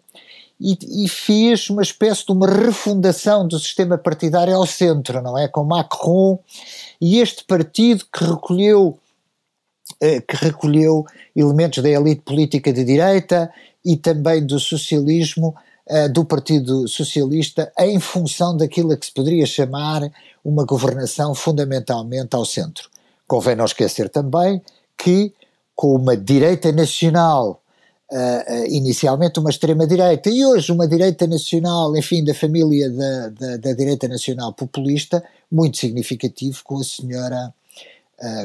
e, 0.61 1.05
e, 1.05 1.09
fez 1.09 1.71
uma 1.71 1.81
espécie 1.81 2.27
de 2.27 2.33
uma 2.33 2.47
refundação 2.47 3.49
do 3.49 3.59
sistema 3.59 3.97
partidário 3.97 4.55
ao 4.55 4.67
centro, 4.67 5.23
não 5.23 5.39
é? 5.39 5.49
Com 5.49 5.65
Macron 5.65 6.39
e 7.01 7.19
este 7.19 7.45
partido 7.45 8.05
que 8.13 8.23
recolheu 8.23 8.99
eh, 8.99 9.10
que 10.27 10.37
recolheu 10.37 11.05
elementos 11.37 11.83
da 11.83 11.91
elite 11.91 12.23
política 12.23 12.73
de 12.73 12.85
direita 12.85 13.51
e 13.85 13.97
também 13.97 14.45
do 14.45 14.59
socialismo, 14.59 15.55
eh, 15.87 16.09
do 16.09 16.25
Partido 16.25 16.87
Socialista, 16.89 17.73
em 17.79 17.99
função 17.99 18.57
daquilo 18.57 18.97
que 18.97 19.07
se 19.07 19.13
poderia 19.13 19.47
chamar 19.47 20.11
uma 20.45 20.65
governação 20.65 21.35
fundamentalmente 21.35 22.35
ao 22.35 22.45
centro. 22.45 22.89
Convém 23.27 23.57
não 23.57 23.65
esquecer 23.65 24.09
também 24.09 24.63
que, 24.97 25.33
com 25.75 25.95
uma 25.95 26.17
direita 26.17 26.73
nacional, 26.73 27.63
uh, 28.11 28.67
inicialmente 28.69 29.39
uma 29.39 29.51
extrema-direita 29.51 30.29
e 30.31 30.45
hoje 30.45 30.73
uma 30.73 30.87
direita 30.87 31.27
nacional, 31.27 31.97
enfim, 31.97 32.25
da 32.25 32.35
família 32.35 32.91
da, 32.91 33.29
da, 33.29 33.57
da 33.57 33.73
direita 33.73 34.09
nacional 34.09 34.53
populista, 34.53 35.23
muito 35.51 35.77
significativo 35.77 36.61
com 36.65 36.79
a 36.79 36.85
senhora, 36.85 37.55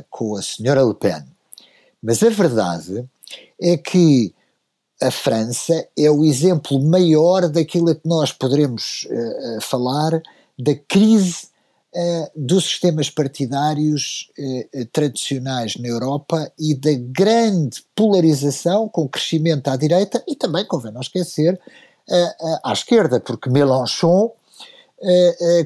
com 0.09 0.35
a 0.35 0.41
senhora 0.41 0.83
Le 0.83 0.93
Pen. 0.93 1.34
Mas 2.05 2.21
a 2.21 2.29
verdade 2.29 3.03
é 3.59 3.75
que 3.77 4.31
a 5.01 5.09
França 5.09 5.87
é 5.97 6.09
o 6.09 6.23
exemplo 6.23 6.79
maior 6.79 7.49
daquilo 7.49 7.89
a 7.89 7.95
que 7.95 8.07
nós 8.07 8.31
poderemos 8.31 9.07
uh, 9.09 9.61
falar 9.61 10.21
da 10.57 10.75
crise 10.87 11.47
uh, 11.95 12.31
dos 12.35 12.63
sistemas 12.65 13.09
partidários 13.09 14.29
uh, 14.37 14.85
tradicionais 14.93 15.77
na 15.77 15.87
Europa 15.87 16.51
e 16.59 16.75
da 16.75 16.93
grande 16.93 17.83
polarização 17.95 18.87
com 18.87 19.09
crescimento 19.09 19.67
à 19.67 19.75
direita 19.75 20.23
e 20.27 20.35
também, 20.35 20.63
convém 20.63 20.93
não 20.93 21.01
esquecer, 21.01 21.59
à 22.63 22.71
esquerda, 22.71 23.19
porque 23.19 23.49
Mélenchon 23.49 24.31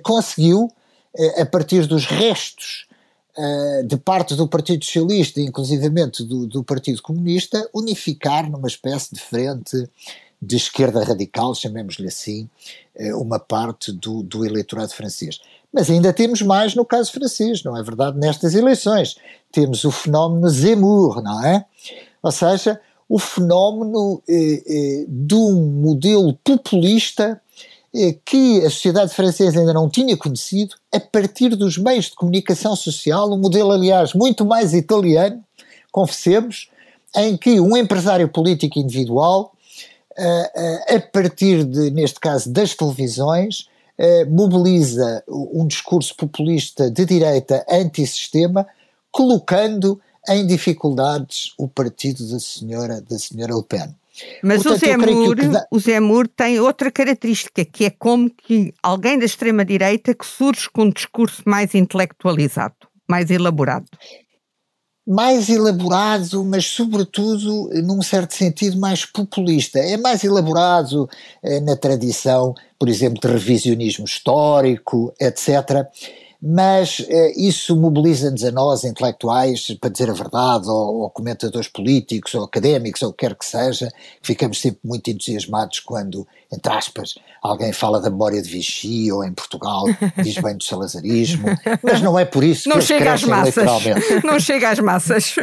conseguiu, 0.01 0.71
a 1.37 1.45
partir 1.45 1.85
dos 1.85 2.05
restos 2.05 2.87
uh, 3.39 3.87
de 3.87 3.95
parte 3.97 4.35
do 4.35 4.47
Partido 4.47 4.83
Socialista, 4.83 5.39
inclusivamente 5.39 6.23
do, 6.23 6.45
do 6.45 6.63
Partido 6.63 7.01
Comunista, 7.01 7.69
unificar 7.73 8.49
numa 8.51 8.67
espécie 8.67 9.15
de 9.15 9.21
frente 9.21 9.89
de 10.41 10.55
esquerda 10.55 11.03
radical, 11.03 11.55
chamemos-lhe 11.55 12.07
assim, 12.07 12.49
uh, 12.95 13.21
uma 13.21 13.39
parte 13.39 13.91
do, 13.91 14.21
do 14.21 14.45
eleitorado 14.45 14.93
francês. 14.93 15.39
Mas 15.71 15.89
ainda 15.89 16.11
temos 16.11 16.41
mais 16.41 16.75
no 16.75 16.83
caso 16.83 17.11
francês, 17.11 17.63
não 17.63 17.77
é 17.77 17.83
verdade? 17.83 18.17
Nestas 18.17 18.55
eleições 18.55 19.15
temos 19.51 19.83
o 19.83 19.91
fenómeno 19.91 20.49
Zemmour, 20.49 21.21
não 21.21 21.45
é? 21.45 21.65
Ou 22.21 22.31
seja, 22.31 22.79
o 23.09 23.17
fenómeno 23.17 24.21
eh, 24.29 24.63
eh, 24.67 25.05
de 25.07 25.33
um 25.35 25.55
modelo 25.81 26.33
populista 26.43 27.41
eh, 27.41 27.48
que 28.25 28.59
a 28.65 28.69
sociedade 28.69 29.13
francesa 29.13 29.59
ainda 29.59 29.73
não 29.73 29.89
tinha 29.89 30.15
conhecido, 30.15 30.75
a 30.93 30.99
partir 30.99 31.55
dos 31.55 31.77
meios 31.77 32.05
de 32.05 32.15
comunicação 32.15 32.75
social, 32.75 33.31
um 33.31 33.37
modelo, 33.37 33.71
aliás, 33.71 34.13
muito 34.13 34.45
mais 34.45 34.73
italiano, 34.73 35.43
confessemos, 35.91 36.69
em 37.15 37.35
que 37.35 37.59
um 37.59 37.75
empresário 37.75 38.29
político 38.29 38.77
individual, 38.77 39.51
eh, 40.15 40.51
eh, 40.55 40.95
a 40.95 40.99
partir 40.99 41.63
de, 41.63 41.89
neste 41.89 42.19
caso, 42.19 42.51
das 42.51 42.75
televisões, 42.75 43.67
mobiliza 44.29 45.21
um 45.27 45.67
discurso 45.67 46.15
populista 46.15 46.89
de 46.89 47.03
direita 47.03 47.65
antissistema, 47.69 48.65
colocando 49.11 49.99
em 50.29 50.45
dificuldades 50.45 51.53
o 51.57 51.67
partido 51.67 52.25
da 52.29 52.39
senhora, 52.39 53.01
da 53.01 53.19
senhora 53.19 53.53
Le 53.53 53.63
Pen. 53.63 53.93
Mas 54.43 54.63
Portanto, 54.63 54.83
o, 54.83 54.85
Zé 54.85 54.97
Mour, 54.97 55.35
dá... 55.35 55.67
o 55.71 55.79
Zé 55.79 55.99
tem 56.35 56.59
outra 56.59 56.91
característica, 56.91 57.63
que 57.65 57.85
é 57.85 57.89
como 57.89 58.29
que 58.29 58.73
alguém 58.81 59.17
da 59.17 59.25
extrema-direita 59.25 60.13
que 60.13 60.25
surge 60.25 60.69
com 60.71 60.83
um 60.83 60.89
discurso 60.89 61.41
mais 61.45 61.75
intelectualizado, 61.75 62.75
mais 63.07 63.29
elaborado. 63.29 63.85
mais 65.07 65.49
elaborado, 65.49 66.43
mas 66.45 66.65
sobretudo 66.65 67.69
num 67.83 68.01
certo 68.01 68.35
sentido 68.35 68.79
mais 68.79 69.05
populista. 69.05 69.79
É 69.79 69.97
mais 69.97 70.23
elaborado 70.23 71.09
eh, 71.43 71.59
na 71.61 71.75
tradição, 71.75 72.53
por 72.77 72.87
exemplo, 72.87 73.19
de 73.19 73.27
revisionismo 73.27 74.05
histórico, 74.05 75.13
etc 75.19 75.87
mas 76.41 77.05
eh, 77.09 77.33
isso 77.35 77.75
mobiliza-nos 77.75 78.45
a 78.45 78.51
nós, 78.51 78.85
intelectuais, 78.85 79.75
para 79.79 79.89
dizer 79.89 80.09
a 80.09 80.13
verdade, 80.13 80.69
ou, 80.69 81.01
ou, 81.01 81.09
comentadores 81.09 81.67
políticos, 81.67 82.33
ou 82.33 82.45
académicos, 82.45 83.01
ou 83.01 83.09
o 83.09 83.13
que 83.13 83.25
quer 83.27 83.35
que 83.35 83.45
seja, 83.45 83.91
ficamos 84.21 84.61
sempre 84.61 84.79
muito 84.83 85.09
entusiasmados 85.09 85.81
quando, 85.81 86.25
entre 86.51 86.71
aspas, 86.71 87.15
alguém 87.43 87.73
fala 87.73 87.99
da 87.99 88.09
memória 88.09 88.41
de 88.41 88.49
Vichy, 88.49 89.11
ou 89.11 89.21
em 89.23 89.33
Portugal 89.33 89.83
diz 90.23 90.35
bem 90.35 90.55
do 90.55 90.63
salazarismo, 90.63 91.47
mas 91.83 92.01
não 92.01 92.17
é 92.17 92.23
por 92.23 92.43
isso 92.43 92.69
não 92.69 92.77
que 92.77 92.83
chega 92.83 93.13
às 93.13 93.23
massas. 93.23 93.69
Não 94.23 94.39
chega 94.39 94.69
às 94.69 94.79
massas. 94.79 95.35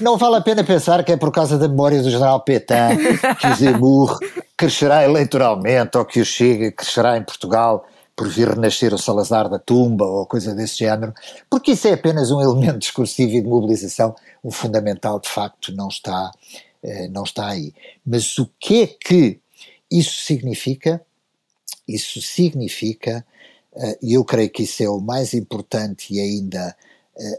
Não 0.00 0.16
vale 0.16 0.36
a 0.36 0.40
pena 0.40 0.64
pensar 0.64 1.04
que 1.04 1.12
é 1.12 1.16
por 1.16 1.30
causa 1.30 1.58
da 1.58 1.68
memória 1.68 2.02
do 2.02 2.10
general 2.10 2.40
Petain 2.40 2.96
que 3.38 3.46
o 3.46 3.54
Zemmour 3.54 4.18
crescerá 4.56 5.04
eleitoralmente, 5.04 5.96
ou 5.96 6.04
que 6.04 6.20
o 6.20 6.24
Chega 6.24 6.72
crescerá 6.72 7.16
em 7.16 7.22
Portugal 7.22 7.84
por 8.20 8.28
vir 8.28 8.50
renascer 8.50 8.92
o 8.92 8.98
Salazar 8.98 9.48
da 9.48 9.58
tumba 9.58 10.04
ou 10.04 10.26
coisa 10.26 10.54
desse 10.54 10.76
género, 10.76 11.14
porque 11.48 11.72
isso 11.72 11.88
é 11.88 11.94
apenas 11.94 12.30
um 12.30 12.38
elemento 12.38 12.76
discursivo 12.78 13.32
e 13.32 13.40
de 13.40 13.48
mobilização, 13.48 14.14
o 14.42 14.50
fundamental 14.50 15.18
de 15.18 15.26
facto 15.26 15.72
não 15.72 15.88
está, 15.88 16.30
eh, 16.82 17.08
não 17.08 17.22
está 17.22 17.48
aí. 17.48 17.72
Mas 18.04 18.38
o 18.38 18.46
que 18.60 18.82
é 18.82 18.86
que 18.88 19.40
isso 19.90 20.22
significa? 20.22 21.00
Isso 21.88 22.20
significa, 22.20 23.24
eh, 23.74 23.98
e 24.02 24.12
eu 24.12 24.22
creio 24.22 24.50
que 24.50 24.64
isso 24.64 24.82
é 24.82 24.90
o 24.90 25.00
mais 25.00 25.32
importante 25.32 26.12
e 26.12 26.20
ainda 26.20 26.76
eh, 27.18 27.38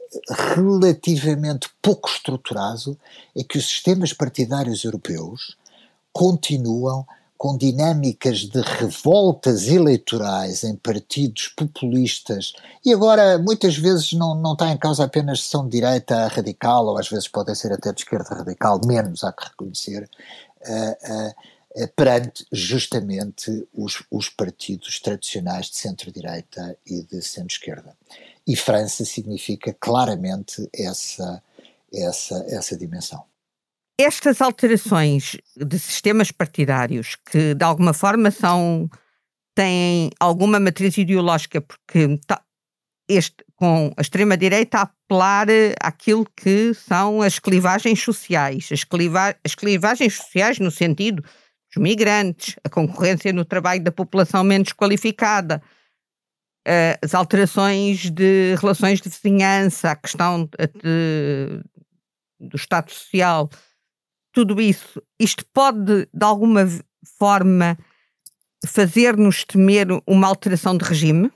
relativamente 0.55 1.69
pouco 1.79 2.09
estruturado, 2.09 2.97
é 3.37 3.43
que 3.43 3.59
os 3.59 3.69
sistemas 3.69 4.13
partidários 4.13 4.83
europeus 4.83 5.55
continuam 6.11 7.05
com 7.41 7.57
dinâmicas 7.57 8.41
de 8.41 8.61
revoltas 8.61 9.67
eleitorais 9.67 10.63
em 10.63 10.75
partidos 10.75 11.47
populistas, 11.47 12.53
e 12.85 12.93
agora 12.93 13.39
muitas 13.39 13.75
vezes 13.75 14.13
não, 14.13 14.35
não 14.35 14.53
está 14.53 14.69
em 14.69 14.77
causa 14.77 15.05
apenas 15.05 15.41
se 15.41 15.49
são 15.49 15.65
de 15.65 15.71
direita 15.71 16.27
radical, 16.27 16.85
ou 16.85 16.99
às 16.99 17.09
vezes 17.09 17.27
podem 17.27 17.55
ser 17.55 17.73
até 17.73 17.91
de 17.91 18.01
esquerda 18.01 18.35
radical, 18.35 18.79
menos 18.85 19.23
há 19.23 19.33
que 19.33 19.43
reconhecer, 19.43 20.07
uh, 20.67 21.81
uh, 21.81 21.87
perante 21.95 22.45
justamente 22.51 23.67
os, 23.73 24.03
os 24.11 24.29
partidos 24.29 24.99
tradicionais 24.99 25.65
de 25.65 25.77
centro-direita 25.77 26.77
e 26.85 27.01
de 27.01 27.23
centro-esquerda. 27.23 27.97
E 28.45 28.55
França 28.55 29.03
significa 29.03 29.75
claramente 29.79 30.69
essa, 30.71 31.41
essa, 31.91 32.35
essa 32.49 32.77
dimensão. 32.77 33.30
Estas 33.99 34.41
alterações 34.41 35.37
de 35.55 35.77
sistemas 35.77 36.31
partidários, 36.31 37.15
que 37.29 37.53
de 37.53 37.63
alguma 37.63 37.93
forma 37.93 38.31
são 38.31 38.89
têm 39.53 40.09
alguma 40.19 40.59
matriz 40.59 40.97
ideológica, 40.97 41.61
porque 41.61 42.17
tá, 42.25 42.41
este, 43.07 43.43
com 43.55 43.93
a 43.97 44.01
extrema-direita 44.01 44.77
a 44.77 44.81
apelar 44.81 45.47
àquilo 45.81 46.25
que 46.35 46.73
são 46.73 47.21
as 47.21 47.37
clivagens 47.37 48.01
sociais, 48.01 48.69
as, 48.71 48.83
cliva, 48.83 49.35
as 49.43 49.53
clivagens 49.53 50.15
sociais 50.15 50.59
no 50.59 50.71
sentido 50.71 51.21
dos 51.21 51.81
migrantes, 51.81 52.55
a 52.63 52.69
concorrência 52.69 53.33
no 53.33 53.45
trabalho 53.45 53.83
da 53.83 53.91
população 53.91 54.43
menos 54.43 54.71
qualificada, 54.73 55.61
eh, 56.65 56.97
as 57.03 57.13
alterações 57.13 58.09
de 58.09 58.55
relações 58.55 59.01
de 59.01 59.09
vizinhança, 59.09 59.91
a 59.91 59.95
questão 59.95 60.45
de, 60.45 61.61
do 62.39 62.55
Estado 62.55 62.91
Social, 62.91 63.49
tudo 64.31 64.61
isso, 64.61 65.01
isto 65.19 65.45
pode, 65.53 66.07
de 66.13 66.25
alguma 66.25 66.67
forma, 67.17 67.77
fazer-nos 68.65 69.43
temer 69.43 69.87
uma 70.07 70.27
alteração 70.27 70.77
de 70.77 70.85
regime? 70.85 71.31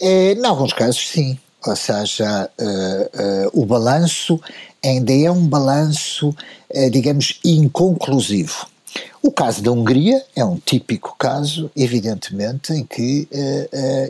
É, 0.00 0.32
em 0.32 0.44
alguns 0.44 0.72
casos, 0.72 1.08
sim. 1.08 1.38
Ou 1.66 1.74
seja, 1.74 2.48
uh, 2.60 3.56
uh, 3.56 3.62
o 3.62 3.66
balanço 3.66 4.40
ainda 4.84 5.12
é 5.12 5.30
um 5.30 5.48
balanço, 5.48 6.28
uh, 6.28 6.90
digamos, 6.90 7.40
inconclusivo. 7.44 8.68
O 9.20 9.32
caso 9.32 9.62
da 9.62 9.72
Hungria 9.72 10.24
é 10.36 10.44
um 10.44 10.56
típico 10.56 11.16
caso, 11.18 11.70
evidentemente, 11.76 12.72
em 12.72 12.84
que 12.84 13.28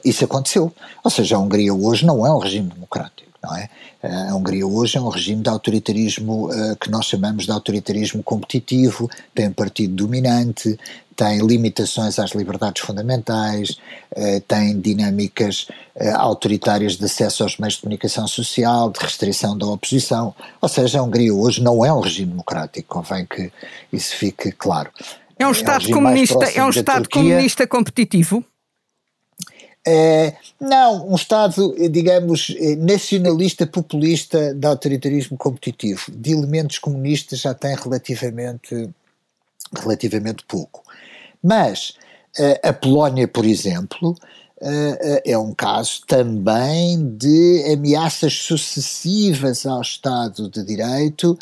isso 0.05 0.25
aconteceu. 0.25 0.73
Ou 1.03 1.11
seja, 1.11 1.37
a 1.37 1.39
Hungria 1.41 1.75
hoje 1.75 2.05
não 2.05 2.25
é 2.25 2.33
um 2.33 2.39
regime 2.39 2.69
democrático, 2.69 3.31
não 3.47 3.57
é? 3.57 3.69
A 4.03 4.35
Hungria 4.35 4.67
hoje 4.67 4.99
é 4.99 5.01
um 5.01 5.09
regime 5.09 5.43
de 5.43 5.49
autoritarismo 5.49 6.49
uh, 6.49 6.77
que 6.77 6.91
nós 6.91 7.07
chamamos 7.07 7.45
de 7.45 7.53
autoritarismo 7.53 8.23
competitivo, 8.23 9.09
tem 9.35 9.49
um 9.49 9.53
partido 9.53 9.95
dominante, 9.95 10.79
tem 11.15 11.39
limitações 11.39 12.19
às 12.19 12.33
liberdades 12.33 12.83
fundamentais, 12.83 13.71
uh, 13.71 14.41
tem 14.47 14.79
dinâmicas 14.81 15.69
autoritárias 16.17 16.97
de 16.97 17.07
acesso 17.07 17.43
aos 17.43 17.57
meios 17.57 17.75
de 17.75 17.81
comunicação 17.81 18.29
social, 18.29 18.91
de 18.91 18.99
restrição 19.01 19.57
da 19.57 19.67
oposição. 19.67 20.35
Ou 20.61 20.69
seja, 20.69 20.99
a 20.99 21.03
Hungria 21.03 21.33
hoje 21.33 21.63
não 21.63 21.83
é 21.83 21.91
um 21.91 22.01
regime 22.01 22.33
democrático, 22.33 22.87
convém 22.87 23.25
que 23.25 23.51
isso 23.91 24.15
fique 24.15 24.53
claro. 24.53 24.91
É 25.39 25.47
um 25.47 25.53
Estado 25.53 25.91
comunista, 25.91 26.45
é 26.45 26.63
um 26.63 26.69
Estado 26.69 27.09
comunista 27.09 27.67
competitivo? 27.67 28.45
É, 29.87 30.35
não, 30.61 31.09
um 31.09 31.15
Estado, 31.15 31.73
digamos, 31.89 32.53
eh, 32.59 32.75
nacionalista, 32.75 33.65
populista, 33.69 34.53
de 34.53 34.67
autoritarismo 34.67 35.39
competitivo. 35.39 36.11
De 36.11 36.33
elementos 36.33 36.81
comunistas 36.81 37.39
já 37.39 37.55
tem 37.55 37.77
relativamente, 37.77 38.91
relativamente 39.73 40.45
pouco. 40.45 40.83
Mas 41.41 41.95
eh, 42.37 42.61
a 42.65 42.73
Polónia, 42.73 43.29
por 43.29 43.45
exemplo, 43.45 44.17
é 45.23 45.37
um 45.37 45.53
caso 45.53 46.01
também 46.07 47.15
de 47.19 47.63
ameaças 47.75 48.33
sucessivas 48.33 49.67
ao 49.67 49.83
Estado 49.83 50.49
de 50.49 50.65
Direito 50.65 51.39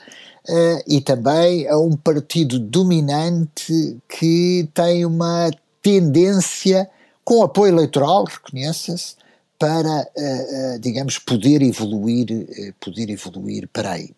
e 0.85 1.01
também 1.01 1.69
a 1.69 1.79
um 1.79 1.97
partido 1.97 2.59
dominante 2.59 3.97
que 4.09 4.69
tem 4.75 5.07
uma 5.07 5.49
tendência 5.81 6.91
com 7.25 7.43
apoio 7.43 7.73
eleitoral, 7.73 8.25
reconheça-se, 8.25 9.17
para, 9.59 10.09
uh, 10.17 10.77
uh, 10.77 10.79
digamos, 10.79 11.19
poder 11.19 11.63
evoluir, 11.63 12.31
uh, 12.31 12.75
poder 12.81 13.09
evoluir 13.09 13.69
para 13.73 13.93
aí. 13.93 14.11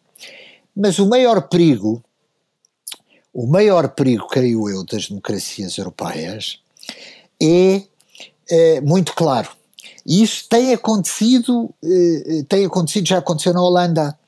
Mas 0.75 0.99
o 0.99 1.07
maior 1.07 1.49
perigo, 1.49 2.03
o 3.33 3.47
maior 3.47 3.89
perigo, 3.91 4.27
creio 4.27 4.69
eu, 4.69 4.85
das 4.85 5.09
democracias 5.09 5.79
europeias 5.79 6.61
é 7.41 8.81
muito 8.81 9.15
claro. 9.15 9.51
E 10.05 10.23
isso 10.23 10.47
tem 10.49 10.73
acontecido, 10.73 11.71
tem 12.49 12.65
acontecido, 12.65 13.07
já 13.07 13.19
aconteceu 13.19 13.53
na 13.53 13.63
Holanda, 13.63 14.19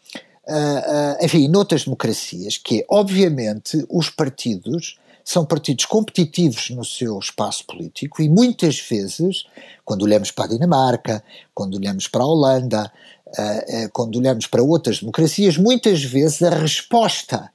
enfim, 1.23 1.49
noutras 1.49 1.85
democracias, 1.85 2.57
que 2.59 2.81
é, 2.81 2.87
obviamente, 2.89 3.85
os 3.89 4.11
partidos 4.11 4.99
são 5.29 5.45
partidos 5.45 5.85
competitivos 5.85 6.71
no 6.71 6.83
seu 6.83 7.19
espaço 7.19 7.63
político 7.67 8.23
e 8.23 8.31
muitas 8.31 8.81
vezes, 8.81 9.45
quando 9.85 10.01
olhamos 10.01 10.31
para 10.31 10.47
a 10.47 10.49
Dinamarca, 10.49 11.23
quando 11.53 11.75
olhamos 11.75 12.09
para 12.09 12.23
a 12.23 12.27
Holanda, 12.27 12.91
uh, 13.27 13.85
uh, 13.85 13.91
quando 13.93 14.17
olhamos 14.17 14.47
para 14.47 14.63
outras 14.63 15.01
democracias, 15.01 15.59
muitas 15.59 16.03
vezes 16.03 16.41
a 16.41 16.49
resposta, 16.49 17.51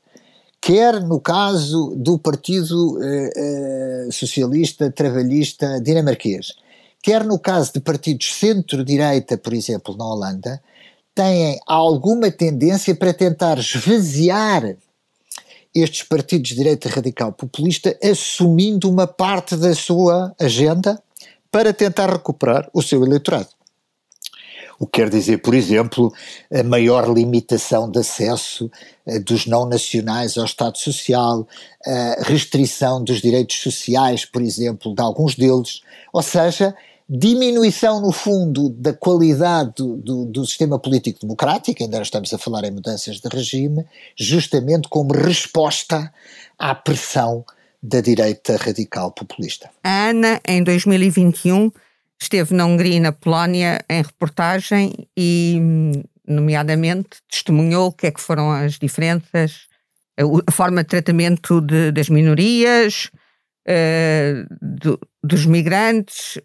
quer 0.61 1.01
no 1.01 1.19
caso 1.19 1.95
do 1.97 2.19
Partido 2.19 2.95
uh, 2.95 4.11
Socialista 4.11 4.91
Trabalhista 4.91 5.81
Dinamarquês, 5.81 6.53
quer 7.01 7.23
no 7.23 7.39
caso 7.39 7.73
de 7.73 7.79
partidos 7.79 8.35
centro-direita, 8.35 9.35
por 9.35 9.51
exemplo, 9.51 9.97
na 9.97 10.05
Holanda, 10.05 10.61
têm 11.15 11.59
alguma 11.65 12.29
tendência 12.29 12.93
para 12.93 13.15
tentar 13.15 13.57
esvaziar 13.57 14.75
estes 15.73 16.03
partidos 16.03 16.49
de 16.49 16.55
direita 16.55 16.89
radical 16.89 17.31
populista 17.31 17.97
assumindo 18.03 18.89
uma 18.89 19.07
parte 19.07 19.55
da 19.55 19.73
sua 19.73 20.33
agenda 20.39 21.01
para 21.51 21.73
tentar 21.73 22.11
recuperar 22.11 22.69
o 22.73 22.81
seu 22.81 23.03
eleitorado. 23.03 23.49
O 24.79 24.87
que 24.87 24.99
quer 24.99 25.09
dizer, 25.09 25.37
por 25.37 25.53
exemplo, 25.53 26.11
a 26.51 26.63
maior 26.63 27.07
limitação 27.07 27.89
de 27.89 27.99
acesso 27.99 28.69
uh, 29.05 29.19
dos 29.23 29.45
não 29.45 29.65
nacionais 29.65 30.37
ao 30.37 30.45
Estado 30.45 30.77
Social, 30.77 31.47
a 31.85 32.23
restrição 32.23 33.03
dos 33.03 33.21
direitos 33.21 33.61
sociais, 33.61 34.25
por 34.25 34.41
exemplo, 34.41 34.93
de 34.93 35.01
alguns 35.01 35.35
deles, 35.35 35.81
ou 36.11 36.21
seja, 36.21 36.75
diminuição, 37.09 38.01
no 38.01 38.11
fundo, 38.11 38.69
da 38.69 38.93
qualidade 38.93 39.73
do, 39.77 40.25
do, 40.25 40.45
sistema 40.45 40.79
político 40.79 41.19
democrático, 41.21 41.83
ainda 41.83 42.01
estamos 42.01 42.33
a 42.33 42.37
falar 42.37 42.63
em 42.63 42.71
mudanças 42.71 43.19
de 43.19 43.29
regime, 43.29 43.85
justamente 44.17 44.87
como 44.89 45.13
resposta 45.13 46.11
à 46.57 46.73
pressão 46.73 47.45
da 47.81 47.99
direita 47.99 48.55
radical 48.55 49.11
populista. 49.11 49.69
A 49.83 50.09
Ana, 50.09 50.39
em 50.47 50.63
2021, 50.63 51.71
esteve 52.21 52.53
na 52.53 52.65
Hungria 52.65 52.95
e 52.95 52.99
na 52.99 53.11
Polónia 53.11 53.83
em 53.89 54.01
reportagem 54.01 55.07
e 55.17 55.59
nomeadamente, 56.27 57.17
testemunhou 57.29 57.87
o 57.87 57.91
que 57.91 58.07
é 58.07 58.11
que 58.11 58.21
foram 58.21 58.51
as 58.51 58.79
diferenças, 58.79 59.67
a, 60.47 60.51
forma 60.51 60.83
de 60.83 60.89
tratamento 60.89 61.61
de, 61.61 61.91
das 61.91 62.09
minorias, 62.09 63.09
uh, 63.67 64.47
do, 64.61 64.99
dos 65.23 65.45
migrantes. 65.45 66.39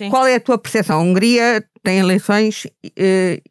Sim. 0.00 0.10
Qual 0.10 0.26
é 0.26 0.34
a 0.34 0.40
tua 0.40 0.58
percepção? 0.58 0.98
A 0.98 1.02
Hungria 1.02 1.64
tem 1.82 1.98
eleições 1.98 2.64
uh, 2.64 2.90
tem... 2.96 3.42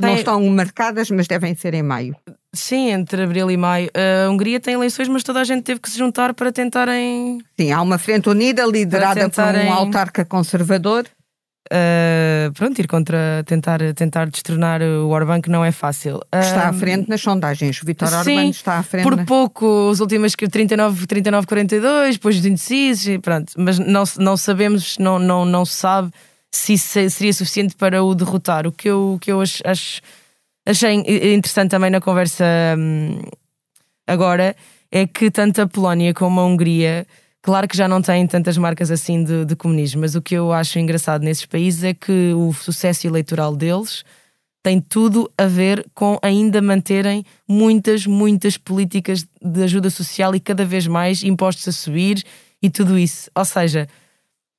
não 0.00 0.14
estão 0.14 0.42
marcadas, 0.50 1.10
mas 1.10 1.26
devem 1.26 1.54
ser 1.54 1.74
em 1.74 1.82
maio. 1.82 2.16
Sim, 2.52 2.90
entre 2.90 3.22
abril 3.22 3.50
e 3.50 3.56
maio. 3.56 3.90
A 3.94 4.30
Hungria 4.30 4.60
tem 4.60 4.74
eleições, 4.74 5.08
mas 5.08 5.24
toda 5.24 5.40
a 5.40 5.44
gente 5.44 5.64
teve 5.64 5.80
que 5.80 5.90
se 5.90 5.98
juntar 5.98 6.34
para 6.34 6.52
tentarem. 6.52 7.40
Sim, 7.58 7.72
há 7.72 7.82
uma 7.82 7.98
frente 7.98 8.28
unida 8.28 8.64
liderada 8.64 9.28
por 9.28 9.42
um 9.42 9.72
autarca 9.72 10.24
conservador 10.24 11.04
Uh, 11.72 12.52
pronto, 12.52 12.78
ir 12.78 12.86
contra 12.86 13.42
tentar, 13.46 13.80
tentar 13.94 14.28
destronar 14.28 14.82
o 14.82 15.08
Orbán 15.08 15.40
que 15.40 15.48
não 15.48 15.64
é 15.64 15.72
fácil. 15.72 16.20
Está 16.32 16.66
uh, 16.66 16.68
à 16.68 16.72
frente 16.72 17.08
nas 17.08 17.22
sondagens. 17.22 17.80
O 17.82 17.86
Vitor 17.86 18.08
Orbán 18.12 18.50
está 18.50 18.78
à 18.78 18.82
frente. 18.82 19.02
Por 19.02 19.16
na... 19.16 19.24
pouco, 19.24 19.90
as 19.90 20.00
últimas 20.00 20.34
39, 20.34 21.06
39 21.06 21.46
42, 21.46 22.16
depois 22.16 22.36
os 22.36 22.44
indecisos, 22.44 23.16
pronto. 23.22 23.52
Mas 23.56 23.78
não, 23.78 24.04
não 24.18 24.36
sabemos, 24.36 24.98
não, 24.98 25.18
não, 25.18 25.44
não 25.44 25.64
se 25.64 25.76
sabe 25.76 26.10
se 26.50 26.78
seria 26.78 27.32
suficiente 27.32 27.74
para 27.74 28.02
o 28.04 28.14
derrotar. 28.14 28.66
O 28.66 28.72
que 28.72 28.88
eu, 28.88 29.18
que 29.20 29.32
eu 29.32 29.40
acho, 29.40 29.62
acho 29.66 30.00
achei 30.66 30.92
interessante 31.34 31.70
também 31.70 31.90
na 31.90 32.00
conversa 32.00 32.44
hum, 32.78 33.20
agora 34.06 34.54
é 34.90 35.06
que 35.06 35.30
tanto 35.30 35.62
a 35.62 35.66
Polónia 35.66 36.14
como 36.14 36.40
a 36.40 36.46
Hungria 36.46 37.06
Claro 37.44 37.68
que 37.68 37.76
já 37.76 37.86
não 37.86 38.00
têm 38.00 38.26
tantas 38.26 38.56
marcas 38.56 38.90
assim 38.90 39.22
de, 39.22 39.44
de, 39.44 39.54
comunismo, 39.54 40.00
mas 40.00 40.14
o 40.14 40.22
que 40.22 40.34
eu 40.34 40.50
acho 40.50 40.78
engraçado 40.78 41.22
nesses 41.22 41.44
países 41.44 41.84
é 41.84 41.92
que 41.92 42.32
o 42.32 42.54
sucesso 42.54 43.06
eleitoral 43.06 43.54
deles 43.54 44.02
tem 44.62 44.80
tudo 44.80 45.30
a 45.36 45.44
ver 45.44 45.84
com 45.94 46.18
ainda 46.22 46.62
manterem 46.62 47.22
muitas, 47.46 48.06
muitas 48.06 48.56
políticas 48.56 49.26
de 49.42 49.62
ajuda 49.62 49.90
social 49.90 50.34
e 50.34 50.40
cada 50.40 50.64
vez 50.64 50.86
mais 50.86 51.22
impostos 51.22 51.68
a 51.68 51.72
subir 51.72 52.24
e 52.62 52.70
tudo 52.70 52.98
isso. 52.98 53.30
Ou 53.34 53.44
seja, 53.44 53.86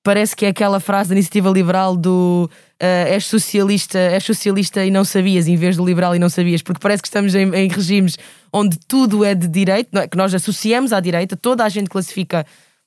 parece 0.03 0.35
que 0.35 0.45
é 0.45 0.49
aquela 0.49 0.79
frase 0.79 1.09
da 1.09 1.15
iniciativa 1.15 1.49
liberal 1.49 1.97
do 1.97 2.47
uh, 2.79 3.07
és 3.07 3.25
socialista, 3.25 3.97
és 3.97 4.23
socialista 4.23 4.85
e 4.85 4.91
não 4.91 5.03
sabias, 5.03 5.47
em 5.47 5.55
vez 5.55 5.75
do 5.75 5.83
liberal 5.83 6.15
e 6.15 6.19
não 6.19 6.29
sabias, 6.29 6.61
porque 6.61 6.79
parece 6.79 7.01
que 7.01 7.07
estamos 7.07 7.33
em, 7.33 7.51
em 7.51 7.67
regimes 7.67 8.15
onde 8.53 8.77
tudo 8.87 9.25
é 9.25 9.33
de 9.33 9.47
direito, 9.47 9.97
é? 9.97 10.07
que 10.07 10.15
nós 10.15 10.35
associamos 10.35 10.93
à 10.93 10.99
direita, 10.99 11.35
toda 11.35 11.65
a 11.65 11.69
gente 11.69 11.89
classifica 11.89 12.45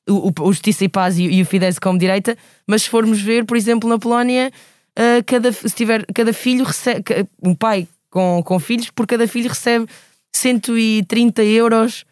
o, 0.08 0.32
o 0.40 0.52
Justiça 0.52 0.84
e 0.84 0.88
Paz 0.88 1.18
e, 1.18 1.24
e, 1.24 1.42
o 1.42 1.46
Fidesz 1.46 1.78
como 1.78 1.98
direita, 1.98 2.36
mas 2.66 2.82
se 2.82 2.88
formos 2.88 3.20
ver, 3.20 3.44
por 3.44 3.56
exemplo, 3.56 3.88
na 3.88 3.98
Polónia, 3.98 4.50
uh, 4.98 5.24
cada, 5.26 5.52
se 5.52 5.70
tiver, 5.70 6.04
cada 6.14 6.32
filho 6.32 6.64
recebe, 6.64 7.02
um 7.42 7.54
pai 7.54 7.86
com, 8.10 8.42
com 8.44 8.58
filhos, 8.58 8.90
por 8.90 9.06
cada 9.06 9.26
filho 9.28 9.48
recebe 9.48 9.86
130 10.32 11.42
euros 11.44 12.04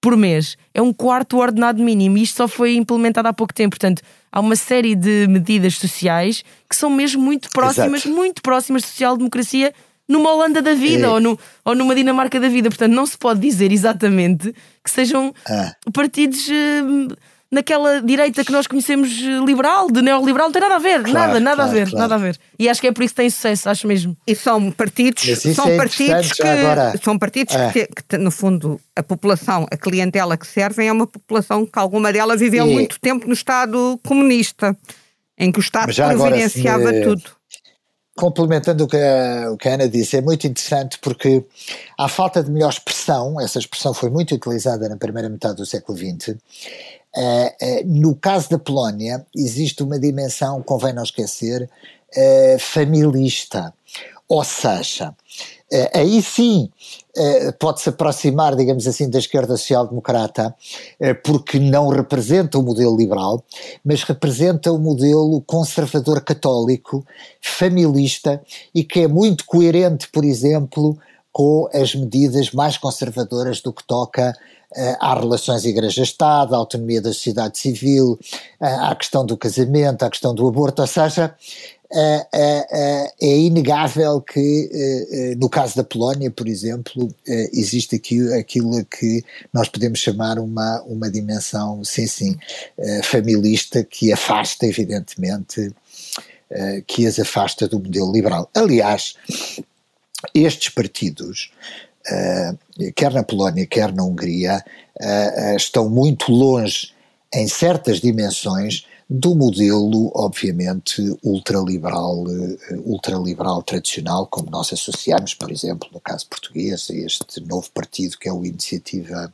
por 0.00 0.16
mês. 0.16 0.56
É 0.74 0.82
um 0.82 0.92
quarto 0.92 1.38
ordenado 1.38 1.82
mínimo 1.82 2.18
e 2.18 2.22
isto 2.22 2.36
só 2.36 2.48
foi 2.48 2.74
implementado 2.74 3.28
há 3.28 3.32
pouco 3.32 3.54
tempo. 3.54 3.70
Portanto, 3.70 4.02
há 4.30 4.40
uma 4.40 4.56
série 4.56 4.96
de 4.96 5.26
medidas 5.28 5.76
sociais 5.76 6.44
que 6.68 6.74
são 6.74 6.90
mesmo 6.90 7.22
muito 7.22 7.48
próximas, 7.50 8.04
Exato. 8.04 8.14
muito 8.14 8.42
próximas 8.42 8.82
de 8.82 8.88
social-democracia 8.88 9.72
numa 10.08 10.32
Holanda 10.32 10.60
da 10.60 10.74
vida 10.74 11.06
é. 11.06 11.08
ou, 11.08 11.20
no, 11.20 11.38
ou 11.64 11.74
numa 11.74 11.94
Dinamarca 11.94 12.40
da 12.40 12.48
vida. 12.48 12.68
Portanto, 12.68 12.92
não 12.92 13.06
se 13.06 13.16
pode 13.16 13.40
dizer 13.40 13.70
exatamente 13.70 14.52
que 14.82 14.90
sejam 14.90 15.32
ah. 15.48 15.72
partidos. 15.92 16.48
Uh, 16.48 17.16
naquela 17.52 18.00
direita 18.00 18.42
que 18.42 18.50
nós 18.50 18.66
conhecemos 18.66 19.10
eh, 19.20 19.44
liberal, 19.44 19.90
de 19.90 20.00
neoliberal, 20.00 20.46
não 20.46 20.52
tem 20.52 20.62
nada 20.62 20.76
a 20.76 20.78
ver, 20.78 21.02
claro, 21.02 21.12
nada, 21.12 21.40
nada 21.40 21.56
claro, 21.56 21.70
a 21.70 21.74
ver, 21.74 21.90
claro. 21.90 21.98
nada 21.98 22.14
a 22.14 22.18
ver. 22.18 22.38
E 22.58 22.66
acho 22.66 22.80
que 22.80 22.86
é 22.86 22.92
por 22.92 23.02
isso 23.02 23.14
que 23.14 23.20
tem 23.20 23.28
sucesso, 23.28 23.68
acho 23.68 23.86
mesmo. 23.86 24.16
E 24.26 24.34
são 24.34 24.70
partidos, 24.70 25.22
são 25.54 25.68
é 25.68 25.76
partidos 25.76 26.32
que 26.32 26.42
agora... 26.42 26.94
são 27.04 27.18
partidos 27.18 27.54
é. 27.54 27.70
que, 27.70 27.88
que, 28.08 28.16
no 28.16 28.30
fundo, 28.30 28.80
a 28.96 29.02
população, 29.02 29.66
a 29.70 29.76
clientela 29.76 30.38
que 30.38 30.46
servem 30.46 30.88
é 30.88 30.92
uma 30.92 31.06
população 31.06 31.66
que 31.66 31.78
alguma 31.78 32.10
dela 32.10 32.34
viveu 32.36 32.66
e... 32.66 32.72
muito 32.72 32.98
tempo 32.98 33.26
no 33.26 33.34
Estado 33.34 34.00
comunista, 34.02 34.74
em 35.36 35.52
que 35.52 35.58
o 35.58 35.60
Estado 35.60 35.94
providenciava 35.94 36.88
agora, 36.88 37.02
tudo 37.02 37.22
complementando 38.14 38.84
o 38.84 38.88
que, 38.88 38.96
a, 38.96 39.50
o 39.50 39.56
que 39.56 39.68
a 39.68 39.74
Ana 39.74 39.88
disse, 39.88 40.16
é 40.16 40.20
muito 40.20 40.46
interessante 40.46 40.98
porque 41.00 41.44
há 41.98 42.08
falta 42.08 42.42
de 42.42 42.50
melhor 42.50 42.70
expressão, 42.70 43.40
essa 43.40 43.58
expressão 43.58 43.94
foi 43.94 44.10
muito 44.10 44.34
utilizada 44.34 44.88
na 44.88 44.96
primeira 44.96 45.28
metade 45.28 45.56
do 45.56 45.66
século 45.66 45.96
XX, 45.96 46.36
Uh, 47.14 47.20
uh, 47.20 47.84
no 47.84 48.14
caso 48.14 48.48
da 48.48 48.58
Polónia, 48.58 49.26
existe 49.36 49.82
uma 49.82 49.98
dimensão, 49.98 50.62
convém 50.62 50.94
não 50.94 51.02
esquecer, 51.02 51.62
uh, 51.62 52.58
familista. 52.58 53.72
Ou 54.28 54.42
seja, 54.44 55.14
aí 55.92 56.22
sim 56.22 56.70
pode-se 57.58 57.90
aproximar, 57.90 58.56
digamos 58.56 58.86
assim, 58.86 59.10
da 59.10 59.18
esquerda 59.18 59.58
social-democrata, 59.58 60.54
porque 61.22 61.58
não 61.58 61.88
representa 61.88 62.58
o 62.58 62.62
modelo 62.62 62.96
liberal, 62.96 63.44
mas 63.84 64.02
representa 64.04 64.72
o 64.72 64.78
modelo 64.78 65.42
conservador 65.42 66.22
católico, 66.22 67.04
familista, 67.42 68.42
e 68.74 68.82
que 68.82 69.00
é 69.00 69.08
muito 69.08 69.44
coerente, 69.44 70.08
por 70.08 70.24
exemplo, 70.24 70.96
com 71.30 71.68
as 71.74 71.94
medidas 71.94 72.52
mais 72.52 72.78
conservadoras 72.78 73.60
do 73.60 73.70
que 73.70 73.84
toca 73.84 74.34
há 75.00 75.14
relações 75.14 75.64
Igreja-Estado, 75.64 76.54
à 76.54 76.58
autonomia 76.58 77.00
da 77.00 77.12
sociedade 77.12 77.58
civil, 77.58 78.18
eh, 78.60 78.66
à 78.66 78.94
questão 78.94 79.24
do 79.24 79.36
casamento, 79.36 80.02
à 80.02 80.10
questão 80.10 80.34
do 80.34 80.46
aborto, 80.48 80.82
ou 80.82 80.88
seja, 80.88 81.34
eh, 81.94 82.26
é 83.20 83.38
inegável 83.38 84.20
que, 84.20 85.36
no 85.38 85.48
caso 85.48 85.76
da 85.76 85.84
Polónia, 85.84 86.30
por 86.30 86.48
exemplo, 86.48 87.14
existe 87.26 87.96
aqui 87.96 88.32
aquilo 88.32 88.82
que 88.86 89.22
nós 89.52 89.68
podemos 89.68 89.98
chamar 89.98 90.38
uma, 90.38 90.80
uma 90.82 91.10
dimensão, 91.10 91.84
sim, 91.84 92.06
sim, 92.06 92.38
familista, 93.02 93.84
que 93.84 94.10
afasta, 94.10 94.66
evidentemente, 94.66 95.70
que 96.86 97.06
as 97.06 97.18
afasta 97.18 97.68
do 97.68 97.78
modelo 97.78 98.10
liberal. 98.10 98.48
Aliás, 98.54 99.14
estes 100.34 100.68
partidos 100.70 101.52
quer 102.94 103.12
na 103.12 103.22
Polónia, 103.22 103.66
quer 103.66 103.92
na 103.92 104.04
Hungria, 104.04 104.64
uh, 105.00 105.56
estão 105.56 105.88
muito 105.88 106.32
longe, 106.32 106.92
em 107.34 107.48
certas 107.48 108.00
dimensões, 108.00 108.84
do 109.08 109.34
modelo, 109.34 110.10
obviamente, 110.14 111.02
ultraliberal, 111.22 112.24
ultraliberal 112.84 113.62
tradicional, 113.62 114.26
como 114.26 114.50
nós 114.50 114.72
associamos, 114.72 115.34
por 115.34 115.50
exemplo, 115.50 115.86
no 115.92 116.00
caso 116.00 116.26
português, 116.28 116.88
a 116.90 116.94
este 116.94 117.40
novo 117.46 117.70
partido 117.72 118.16
que 118.16 118.26
é 118.26 118.32
o 118.32 118.42
Iniciativa, 118.42 119.32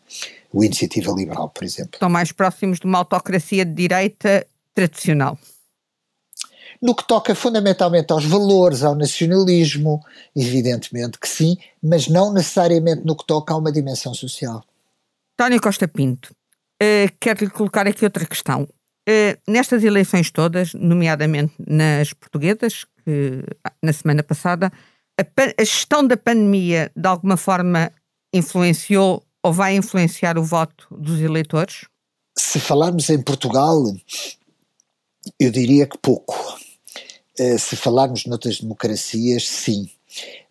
o 0.52 0.64
Iniciativa 0.64 1.12
Liberal, 1.12 1.48
por 1.50 1.62
exemplo. 1.62 1.92
Estão 1.94 2.10
mais 2.10 2.32
próximos 2.32 2.80
de 2.80 2.86
uma 2.86 2.98
autocracia 2.98 3.64
de 3.64 3.72
direita 3.72 4.44
tradicional. 4.74 5.38
No 6.80 6.94
que 6.94 7.06
toca 7.06 7.34
fundamentalmente 7.34 8.12
aos 8.12 8.24
valores, 8.24 8.82
ao 8.82 8.94
nacionalismo, 8.94 10.00
evidentemente 10.34 11.18
que 11.18 11.28
sim, 11.28 11.56
mas 11.82 12.08
não 12.08 12.32
necessariamente 12.32 13.04
no 13.04 13.16
que 13.16 13.26
toca 13.26 13.52
a 13.52 13.56
uma 13.56 13.72
dimensão 13.72 14.14
social. 14.14 14.62
António 15.34 15.60
Costa 15.60 15.88
Pinto, 15.88 16.32
uh, 16.82 17.12
quero-lhe 17.20 17.50
colocar 17.50 17.86
aqui 17.86 18.04
outra 18.04 18.24
questão. 18.26 18.62
Uh, 19.08 19.36
nestas 19.48 19.82
eleições 19.82 20.30
todas, 20.30 20.74
nomeadamente 20.74 21.54
nas 21.66 22.12
portuguesas, 22.12 22.84
que 23.04 23.42
na 23.82 23.92
semana 23.92 24.22
passada, 24.22 24.70
a, 25.18 25.22
a 25.60 25.64
gestão 25.64 26.06
da 26.06 26.16
pandemia 26.16 26.92
de 26.94 27.08
alguma 27.08 27.36
forma 27.36 27.90
influenciou 28.32 29.24
ou 29.42 29.52
vai 29.52 29.76
influenciar 29.76 30.38
o 30.38 30.44
voto 30.44 30.86
dos 30.90 31.20
eleitores? 31.20 31.86
Se 32.36 32.60
falarmos 32.60 33.08
em 33.10 33.20
Portugal, 33.20 33.82
eu 35.38 35.50
diria 35.50 35.86
que 35.86 35.98
pouco. 35.98 36.36
Eh, 37.38 37.58
se 37.58 37.76
falarmos 37.76 38.26
noutras 38.26 38.60
democracias, 38.60 39.48
sim. 39.48 39.88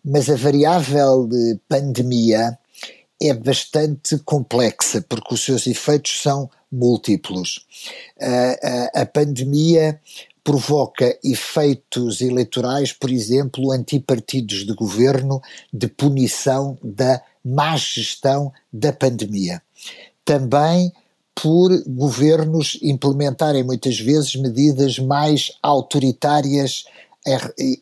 Mas 0.04 0.30
a 0.30 0.36
variável 0.36 1.26
de 1.26 1.58
pandemia 1.68 2.58
é 3.20 3.34
bastante 3.34 4.18
complexa, 4.18 5.04
porque 5.08 5.34
os 5.34 5.44
seus 5.44 5.66
efeitos 5.66 6.22
são 6.22 6.48
múltiplos. 6.70 7.66
A, 8.20 9.00
a, 9.00 9.02
a 9.02 9.06
pandemia 9.06 10.00
provoca 10.42 11.18
efeitos 11.22 12.22
eleitorais, 12.22 12.92
por 12.92 13.10
exemplo, 13.10 13.70
antipartidos 13.70 14.64
de 14.64 14.72
governo 14.72 15.42
de 15.70 15.88
punição 15.88 16.78
da 16.82 17.20
má 17.44 17.76
gestão 17.76 18.50
da 18.72 18.92
pandemia. 18.92 19.60
Também 20.24 20.92
por 21.40 21.70
governos 21.86 22.78
implementarem 22.82 23.62
muitas 23.62 23.98
vezes 23.98 24.34
medidas 24.36 24.98
mais 24.98 25.52
autoritárias 25.62 26.84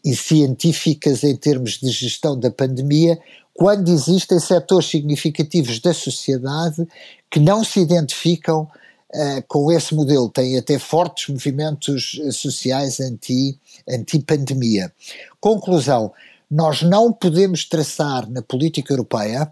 e 0.05 0.15
científicas 0.15 1.23
em 1.23 1.37
termos 1.37 1.79
de 1.79 1.89
gestão 1.91 2.39
da 2.39 2.51
pandemia, 2.51 3.19
quando 3.55 3.91
existem 3.91 4.39
setores 4.39 4.91
significativos 4.91 5.81
da 5.81 5.95
sociedade 5.95 6.87
que 7.31 7.41
não 7.41 7.65
se 7.65 7.81
identificam 7.81 8.63
uh, 8.63 9.43
com 9.49 9.71
esse 9.73 9.95
modelo, 9.95 10.29
têm 10.29 10.59
até 10.59 10.79
fortes 10.79 11.29
movimentos 11.29 12.21
sociais 12.33 13.01
anti, 13.01 13.59
anti-pandemia. 13.89 14.93
Conclusão, 15.41 16.13
nós 16.51 16.83
não 16.83 17.13
podemos 17.13 17.65
traçar 17.65 18.29
na 18.29 18.43
política 18.43 18.93
europeia 18.93 19.51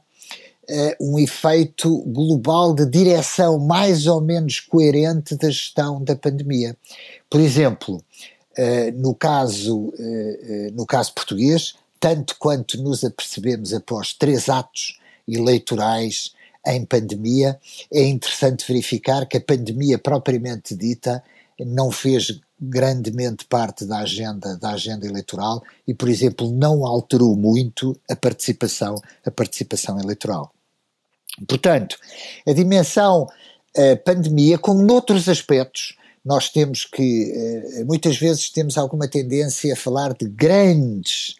um 1.00 1.18
efeito 1.18 2.02
global 2.06 2.74
de 2.74 2.86
direção 2.86 3.58
mais 3.58 4.06
ou 4.06 4.20
menos 4.20 4.60
coerente 4.60 5.36
da 5.36 5.50
gestão 5.50 6.02
da 6.02 6.16
pandemia. 6.16 6.76
Por 7.28 7.40
exemplo, 7.40 7.96
uh, 8.58 8.92
no, 8.96 9.14
caso, 9.14 9.88
uh, 9.88 10.72
no 10.72 10.86
caso 10.86 11.12
português, 11.12 11.74
tanto 12.00 12.36
quanto 12.38 12.82
nos 12.82 13.04
apercebemos 13.04 13.72
após 13.72 14.12
três 14.12 14.48
atos 14.48 14.98
eleitorais 15.26 16.32
em 16.66 16.84
pandemia, 16.84 17.58
é 17.92 18.04
interessante 18.04 18.66
verificar 18.66 19.26
que 19.26 19.36
a 19.36 19.40
pandemia 19.40 19.98
propriamente 19.98 20.74
dita 20.74 21.22
não 21.60 21.90
fez 21.90 22.40
grandemente 22.60 23.44
parte 23.44 23.84
da 23.84 23.98
agenda 23.98 24.56
da 24.56 24.70
agenda 24.70 25.06
eleitoral 25.06 25.62
e, 25.86 25.92
por 25.92 26.08
exemplo, 26.08 26.50
não 26.50 26.86
alterou 26.86 27.36
muito 27.36 27.98
a 28.08 28.16
participação 28.16 28.94
a 29.24 29.30
participação 29.30 29.98
eleitoral. 29.98 30.52
Portanto, 31.46 31.98
a 32.46 32.52
dimensão 32.52 33.26
a 33.76 33.96
pandemia, 33.96 34.56
como 34.56 34.82
noutros 34.82 35.28
aspectos, 35.28 35.96
nós 36.24 36.48
temos 36.48 36.84
que 36.84 37.32
eh, 37.34 37.84
muitas 37.84 38.16
vezes 38.16 38.48
temos 38.48 38.78
alguma 38.78 39.08
tendência 39.08 39.74
a 39.74 39.76
falar 39.76 40.14
de 40.14 40.26
grandes 40.26 41.34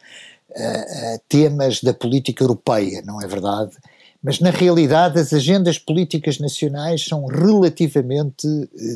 uh, 0.50 1.20
temas 1.28 1.80
da 1.80 1.94
política 1.94 2.44
europeia, 2.44 3.02
não 3.02 3.22
é 3.22 3.26
verdade? 3.26 3.76
Mas 4.24 4.40
na 4.40 4.50
realidade 4.50 5.20
as 5.20 5.34
agendas 5.34 5.78
políticas 5.78 6.38
nacionais 6.38 7.04
são 7.04 7.26
relativamente 7.26 8.48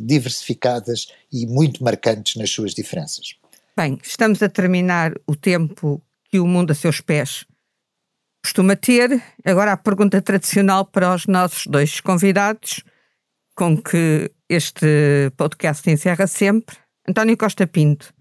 diversificadas 0.02 1.08
e 1.30 1.46
muito 1.46 1.84
marcantes 1.84 2.36
nas 2.36 2.50
suas 2.50 2.72
diferenças. 2.74 3.34
Bem, 3.76 3.98
estamos 4.02 4.42
a 4.42 4.48
terminar 4.48 5.12
o 5.26 5.36
tempo 5.36 6.02
que 6.30 6.40
o 6.40 6.46
mundo 6.46 6.70
a 6.70 6.74
seus 6.74 7.02
pés 7.02 7.44
costuma 8.42 8.74
ter. 8.74 9.22
Agora 9.44 9.72
a 9.72 9.76
pergunta 9.76 10.22
tradicional 10.22 10.86
para 10.86 11.14
os 11.14 11.26
nossos 11.26 11.66
dois 11.66 12.00
convidados, 12.00 12.82
com 13.54 13.76
que 13.76 14.30
este 14.48 15.30
podcast 15.36 15.88
encerra 15.90 16.26
sempre. 16.26 16.74
António 17.06 17.36
Costa 17.36 17.66
Pinto, 17.66 18.14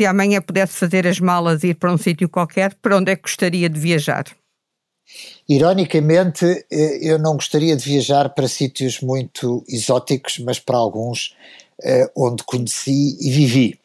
se 0.00 0.06
amanhã 0.06 0.40
pudesse 0.40 0.74
fazer 0.74 1.04
as 1.04 1.18
malas 1.18 1.64
e 1.64 1.68
ir 1.68 1.74
para 1.74 1.92
um 1.92 1.98
sítio 1.98 2.28
qualquer, 2.28 2.74
para 2.74 2.96
onde 2.96 3.10
é 3.10 3.16
que 3.16 3.22
gostaria 3.22 3.68
de 3.68 3.80
viajar? 3.80 4.24
Ironicamente, 5.48 6.44
eh, 6.70 6.98
eu 7.00 7.18
não 7.18 7.34
gostaria 7.34 7.74
de 7.74 7.82
viajar 7.82 8.28
para 8.30 8.46
sítios 8.46 9.00
muito 9.00 9.64
exóticos, 9.66 10.38
mas 10.40 10.58
para 10.58 10.76
alguns 10.76 11.34
eh, 11.82 12.10
onde 12.14 12.44
conheci 12.44 13.16
e 13.20 13.30
vivi. 13.30 13.80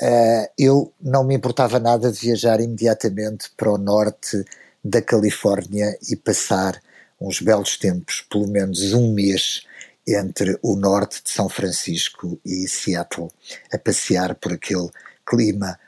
Eh, 0.00 0.50
eu 0.58 0.92
não 1.00 1.24
me 1.24 1.34
importava 1.34 1.80
nada 1.80 2.12
de 2.12 2.20
viajar 2.20 2.60
imediatamente 2.60 3.50
para 3.56 3.72
o 3.72 3.78
norte 3.78 4.44
da 4.84 5.02
Califórnia 5.02 5.98
e 6.08 6.14
passar 6.14 6.80
uns 7.20 7.40
belos 7.40 7.76
tempos, 7.76 8.24
pelo 8.30 8.46
menos 8.46 8.92
um 8.92 9.12
mês, 9.12 9.62
entre 10.06 10.58
o 10.62 10.76
norte 10.76 11.22
de 11.24 11.30
São 11.30 11.48
Francisco 11.48 12.38
e 12.44 12.68
Seattle, 12.68 13.30
a 13.72 13.78
passear 13.78 14.34
por 14.34 14.52
aquele 14.52 14.90
clima 15.24 15.78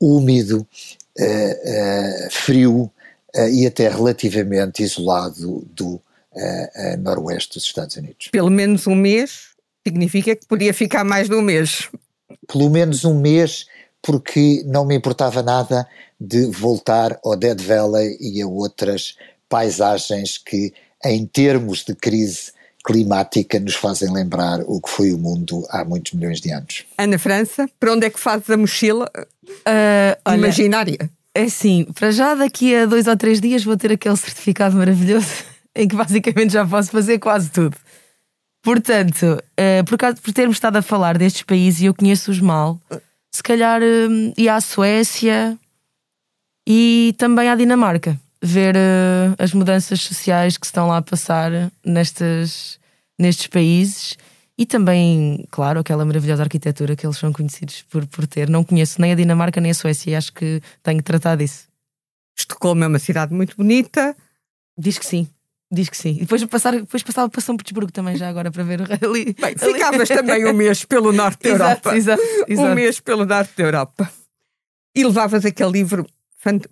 úmido, 0.00 0.66
frio 2.30 2.90
e 3.52 3.66
até 3.66 3.88
relativamente 3.88 4.82
isolado 4.82 5.66
do 5.74 6.00
noroeste 7.00 7.54
dos 7.58 7.64
Estados 7.64 7.96
Unidos. 7.96 8.28
Pelo 8.32 8.50
menos 8.50 8.86
um 8.86 8.94
mês 8.94 9.54
significa 9.86 10.34
que 10.34 10.46
podia 10.46 10.72
ficar 10.72 11.04
mais 11.04 11.28
de 11.28 11.34
um 11.34 11.42
mês. 11.42 11.88
Pelo 12.48 12.70
menos 12.70 13.04
um 13.04 13.18
mês, 13.20 13.66
porque 14.02 14.62
não 14.66 14.84
me 14.84 14.96
importava 14.96 15.42
nada 15.42 15.86
de 16.18 16.46
voltar 16.46 17.18
ao 17.24 17.36
Dead 17.36 17.60
Valley 17.60 18.16
e 18.20 18.40
a 18.40 18.46
outras 18.46 19.16
paisagens 19.48 20.38
que, 20.38 20.72
em 21.04 21.26
termos 21.26 21.84
de 21.84 21.94
crise 21.94 22.52
climática, 22.84 23.58
nos 23.60 23.74
fazem 23.74 24.12
lembrar 24.12 24.60
o 24.66 24.80
que 24.80 24.90
foi 24.90 25.12
o 25.12 25.18
mundo 25.18 25.66
há 25.70 25.84
muitos 25.84 26.12
milhões 26.12 26.40
de 26.40 26.50
anos. 26.50 26.84
Ana 26.98 27.18
França, 27.18 27.68
para 27.78 27.92
onde 27.92 28.06
é 28.06 28.10
que 28.10 28.20
fazes 28.20 28.48
a 28.50 28.56
mochila 28.56 29.10
uh, 29.14 30.20
olha, 30.24 30.36
imaginária? 30.36 31.10
É 31.36 31.42
assim, 31.42 31.84
para 31.94 32.12
já 32.12 32.34
daqui 32.34 32.74
a 32.74 32.86
dois 32.86 33.06
ou 33.06 33.16
três 33.16 33.40
dias 33.40 33.64
vou 33.64 33.76
ter 33.76 33.92
aquele 33.92 34.16
certificado 34.16 34.76
maravilhoso 34.76 35.44
em 35.74 35.88
que 35.88 35.96
basicamente 35.96 36.52
já 36.52 36.66
posso 36.66 36.90
fazer 36.90 37.18
quase 37.18 37.50
tudo. 37.50 37.76
Portanto, 38.62 39.22
uh, 39.22 39.84
por, 39.84 39.98
causa, 39.98 40.16
por 40.16 40.32
termos 40.32 40.56
estado 40.56 40.76
a 40.76 40.82
falar 40.82 41.18
destes 41.18 41.42
países 41.42 41.82
e 41.82 41.86
eu 41.86 41.94
conheço-os 41.94 42.40
mal, 42.40 42.80
se 43.30 43.42
calhar 43.42 43.80
ia 44.38 44.54
à 44.54 44.60
Suécia, 44.60 45.58
e 46.66 47.14
também 47.18 47.48
à 47.48 47.54
Dinamarca, 47.54 48.18
ver 48.42 48.74
uh, 48.74 49.34
as 49.38 49.52
mudanças 49.52 50.00
sociais 50.00 50.56
que 50.56 50.64
estão 50.64 50.88
lá 50.88 50.98
a 50.98 51.02
passar 51.02 51.50
nestes, 51.84 52.78
nestes 53.18 53.46
países 53.48 54.16
e 54.56 54.64
também, 54.64 55.46
claro, 55.50 55.80
aquela 55.80 56.04
maravilhosa 56.04 56.42
arquitetura 56.42 56.94
que 56.94 57.04
eles 57.04 57.18
são 57.18 57.32
conhecidos 57.32 57.82
por, 57.82 58.06
por 58.06 58.26
ter. 58.26 58.48
Não 58.48 58.62
conheço 58.62 59.00
nem 59.00 59.12
a 59.12 59.14
Dinamarca 59.14 59.60
nem 59.60 59.72
a 59.72 59.74
Suécia 59.74 60.12
e 60.12 60.14
acho 60.14 60.32
que 60.32 60.62
tenho 60.82 60.98
que 60.98 61.04
tratar 61.04 61.36
disso. 61.36 61.66
Estocolmo 62.36 62.84
é 62.84 62.86
uma 62.86 62.98
cidade 62.98 63.34
muito 63.34 63.56
bonita. 63.56 64.16
Diz 64.78 64.98
que 64.98 65.06
sim. 65.06 65.28
Diz 65.72 65.88
que 65.88 65.96
sim. 65.96 66.16
E 66.16 66.20
depois, 66.20 66.44
passar, 66.44 66.72
depois 66.72 67.02
passava 67.02 67.28
para 67.28 67.40
São 67.40 67.56
Petersburgo 67.56 67.90
também, 67.90 68.16
já 68.16 68.28
agora, 68.28 68.50
para 68.50 68.62
ver 68.62 68.82
ali. 68.82 69.34
Bem, 69.34 69.56
ficavas 69.56 70.08
também 70.08 70.46
um 70.46 70.52
mês 70.52 70.84
pelo 70.84 71.12
norte 71.12 71.42
da 71.42 71.50
Europa. 71.50 71.96
Exato, 71.96 72.20
exato, 72.20 72.44
exato. 72.46 72.68
Um 72.68 72.74
mês 72.74 73.00
pelo 73.00 73.24
norte 73.24 73.56
da 73.56 73.64
Europa. 73.64 74.10
E 74.94 75.04
levavas 75.04 75.44
aquele 75.44 75.72
livro 75.72 76.06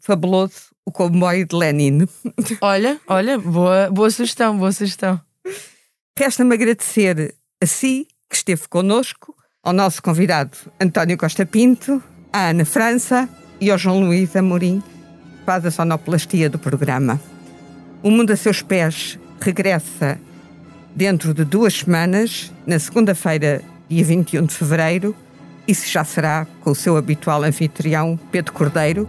fabuloso, 0.01 0.71
o 0.87 0.93
comboio 0.93 1.47
de 1.47 1.57
Lenin. 1.57 2.07
Olha, 2.61 3.01
olha, 3.09 3.39
boa, 3.39 3.91
boa 3.91 4.11
sugestão, 4.11 4.57
boa 4.57 4.71
sugestão. 4.71 5.21
Resta-me 6.17 6.55
agradecer 6.55 7.35
a 7.63 7.67
si, 7.67 8.09
que 8.29 8.35
esteve 8.35 8.67
connosco, 8.69 9.37
ao 9.63 9.73
nosso 9.73 10.03
convidado 10.03 10.59
António 10.81 11.17
Costa 11.17 11.47
Pinto, 11.47 12.03
à 12.33 12.49
Ana 12.49 12.65
França 12.65 13.29
e 13.61 13.71
ao 13.71 13.79
João 13.79 14.01
Luís 14.01 14.35
Amorim, 14.35 14.81
que 14.81 15.45
faz 15.47 15.65
a 15.65 15.71
sonoplastia 15.71 16.51
do 16.51 16.59
programa. 16.59 17.21
O 18.03 18.11
Mundo 18.11 18.33
a 18.33 18.37
Seus 18.37 18.63
Pés 18.63 19.17
regressa 19.41 20.19
dentro 20.97 21.33
de 21.33 21.45
duas 21.45 21.75
semanas, 21.75 22.53
na 22.67 22.81
segunda-feira, 22.81 23.63
dia 23.89 24.05
21 24.05 24.45
de 24.45 24.55
fevereiro. 24.55 25.15
Isso 25.69 25.89
já 25.89 26.03
será 26.03 26.49
com 26.63 26.73
o 26.73 26.75
seu 26.75 26.97
habitual 26.97 27.45
anfitrião, 27.45 28.19
Pedro 28.33 28.53
Cordeiro 28.53 29.09